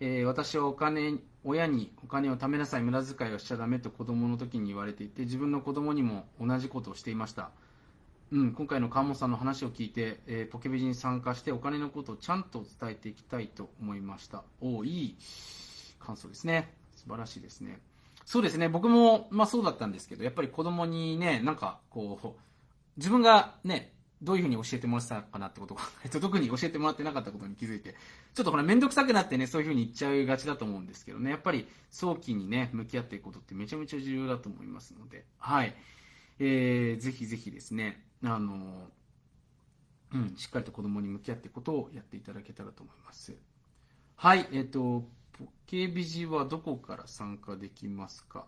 [0.00, 7.52] えー、私はお金、親にお金を貯めなさい、無駄遣いをしちゃだめと子供の時に言われていて、自分の子供にも同じことをしていました。
[8.32, 14.42] うん、今回の川本さんの話を聞いて、えー、ポケビジに参加してお金のことをちゃんと伝えていきたいと思いました。
[14.60, 15.16] おいい
[16.00, 16.74] 感想ですね。
[16.96, 17.78] 素晴らしいですね。
[18.24, 22.40] そうですね、僕も、まあそうだったんですけど、やっぱり子供にね、なんかこう、
[22.96, 23.92] 自分がね、
[24.22, 27.94] どういうふうに教えてもらってたかなってことが、えっと、特に教えてもらってなかったことに気づいて、
[28.34, 35.74] ちょっとこれめんどくさくなってね、そういうふうに言っちゃいがちだと思うんですけどね、やっぱり早期にね、向き合っていくことってめちゃめちゃ重要だと思いますので、はい。
[36.38, 38.88] えー、ぜひぜひですね、あの、
[40.12, 43.34] うん、しっかりと子供に向き合っていくことをやっていただけたらと思います。
[44.16, 45.04] はい、えっ、と、
[45.38, 48.44] ポケビジはどこから参加できますか？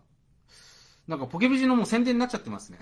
[1.07, 2.79] なんかポケビジのもう宣伝になっちゃってますね。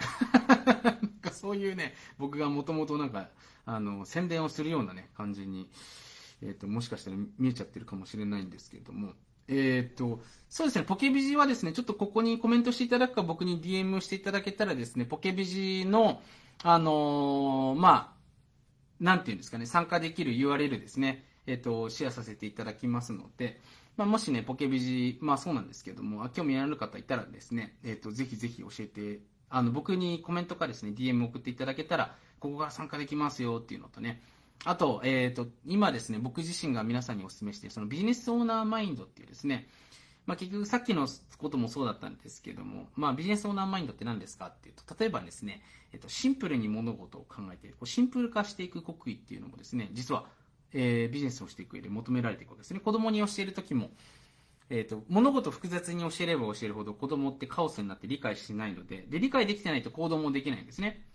[0.84, 3.30] なんかそういうね、僕がもともとなんか、
[3.66, 5.70] あの、宣伝をするようなね、感じに、
[6.42, 9.14] えっ、ー、と、もしかしたら見えちゃってるかもしれないんですけれども、
[9.48, 16.22] えっ、ー、と、そうですね、ポケビジはですね、ちょっとここにコメントしていただくか、僕に DM していただけたらですね、ポケビジの、
[16.64, 18.22] あのー、まあ、
[19.00, 23.60] なんていうんですかね、参加できる URL ですね、えっ、と、シェアさせていただきますので、
[23.98, 29.20] まあ、もしね、ポケビジ、まあそうなんですけども、興味ある方いたらですね、えっ、と、ぜひぜひ教えて
[29.52, 34.24] あの僕にコメントかですね、DM 送っていただけたら、ここから参加できますよっていうのとね、
[34.64, 39.68] あと、えっ、ー、と、今ですね、僕自身が皆さんにお勧めしている、そのビジネスオーナーマインドっていうですね、
[40.26, 45.62] まあ、結局さっきのこともそうだったんですけども、まあ、ビジネスオーナーマインドって何ですかっていうと、例えばですね、
[45.92, 50.26] えっと、シンプルに物事を考えて、こうシンプル化していく国威っていうのもですね、実は、
[50.74, 52.80] えー、ビジネスをしていく上で求められていることですね。
[52.80, 53.92] 子供に教えるときも、
[54.70, 61.06] えーと、物事を複雑に教えれば教えるほど子供ってカオスになって理解しないのでで理解できてないと行動もできないんですね。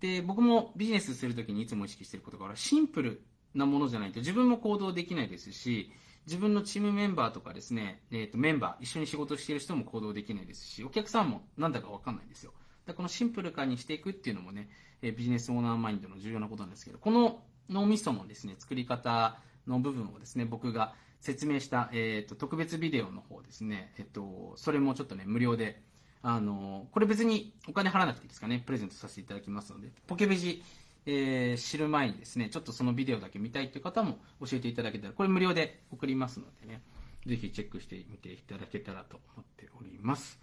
[0.00, 3.22] で僕もビジネスするときにいつも意識していることがシンプル
[3.54, 5.90] なものじゃないと自分も行動できないですし
[6.26, 12.52] 自分のチームメンバーとかですね、えーと、メンバー一緒に仕事している人も行動できないですしお客さんもなんだか分かんないんですよ。
[12.86, 14.68] だこのシンプル化にしていくっていうのもね、
[15.02, 25.82] えビジネスオーナーマインドの重要なことなんですけどこの脳みそのですね作り方の部分をですね僕が説明した、えーと、特別ビデオの方ですね、えっと、それもちょっとね、無料で、
[26.20, 30.62] あのこれ別にお金払わなくていいですかね、プレゼントさせていただきますので、ポケベジ、
[31.06, 36.82] えー、知る前にですね、ちょっとそのビデオだけ見たいという方も教えていただけたら、これ無料で送りますのでね、
[37.26, 40.38] ぜひチェックしてみていただけたらと思っております。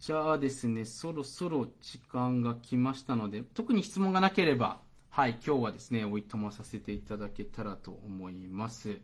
[0.00, 4.80] じゃあですね、そろそろ時間が来ましたので、特に質問がなければ、
[5.16, 8.98] はい、今日はですね、おいとまさせていただけたらと思います。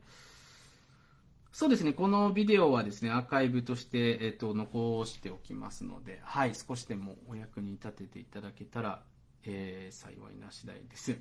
[1.52, 9.02] そうですね、このビデオはですね、アーカイブとして、えっと、残しておきますので、はい、少しでもお役に立てていただけたら、
[9.44, 11.16] えー、幸いな次第です。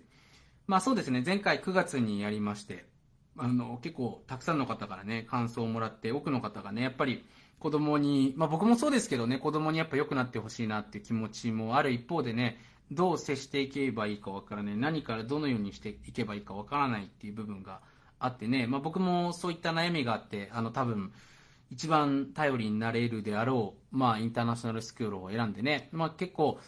[0.68, 2.84] まあそうですね、前回9月にやりまして、
[3.38, 7.24] あの、結構たくさんの方からね、感想をもらって、多くの方がね、やっぱり
[7.60, 12.58] 子供に、まあ僕もそうですけどね、子供にやっぱ良くなってほしいなっていう気持ちもある一方でね、
[12.92, 17.80] どう接していけばいいかわからない、何からどのようにしていけばいいかわからないっていう部分が
[18.20, 21.14] あってね、まあ僕もそういった悩みがあって、あの多分、
[21.70, 26.60] 一番頼りになれるであろう、まあインターナショナルスクールを選んでね、まあ結構、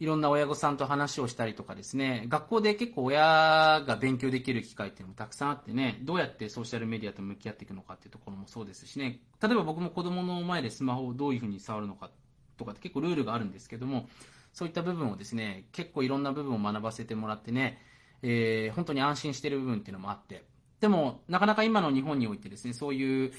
[0.00, 12.10] いろんな親御さんと話をしたりとかですね、学校で結構親が勉強できる機会っていうのもたくさんあってね、どうやってソーシャルメディアと向き合っていくのかっていうところもそうですしね、例えば僕も子供の前でスマホをどういうふうに触るのか
[12.56, 14.08] とかって結構ルールがあるんですけども、
[14.52, 17.78] そういった部分をですね、結構いろんな部分を学ばせてもらってね、
[18.22, 20.44] えー、本当に安心してる部分っていうのもあって、
[20.80, 23.32] でも、なかなか今の日本においてですね、そういう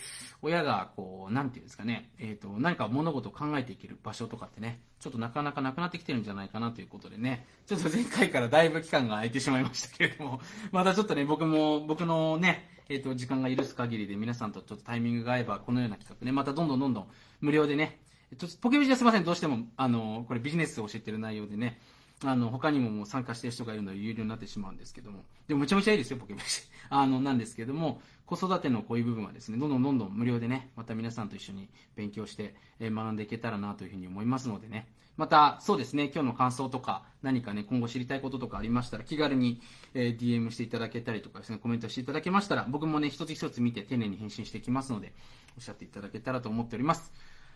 [0.44, 10.42] 親が、こう、なんていうんですかね、えっ、ー、と、何か物事を考えていける場所とかってね、ちょっとなかなかなくなってきてるんじゃないかなということでね、ちょっと前回からだいぶ期間が空いてしまいましたけれども、
[10.72, 17.08] またちょっとね、僕も、僕のね、えっ、ー、と、時間が許す限りで皆さんとちょっとタイミングが合えば、このような企画ね、またどんどんどんどん
[17.40, 18.02] 無料でね、
[18.32, 21.80] えっと、ポケビジはすいません、どうしても、あの、これビジネスを教えてる内容でね、
[22.24, 25.26] あの、他にももう参加してる人がいるので有料になってしまうんですけども。
[25.48, 26.44] でもめちゃめちゃいいですよ、ポケモン。
[26.90, 34.88] あの、なんですけども、子育てのこういう部分はですね、どんどんどんどん無料でね、また皆さんと一緒に勉強して、え、学んでいけたらなというふうに思いますのでね。
[35.18, 39.62] また、そうですね、今日の感想とか、何かね、今後知りたいこととかありましたら、気軽に、
[39.94, 45.14] え、DM していただけたりとかですね、コメントしていただけましたら、僕もね、一つ一つ見て丁寧に返信していきますので、
[45.58, 47.12] おっしゃっていただけたらと思っております。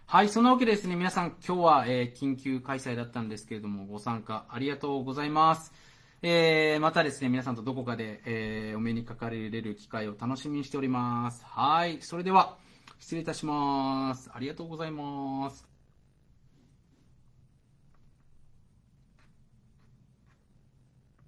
[0.07, 5.73] はい、そんなわけでですね、皆さん、今日は、えー、緊急開催だったんですけれども、ご参加ありがとうございます。
[6.21, 11.43] えー、またですね、皆さんとどこかで、えー、お目にかかれる機会を楽しみにしております。
[11.45, 12.55] はい、それでは、
[12.99, 14.29] 失礼いたします。
[14.31, 15.74] ありがとうございます。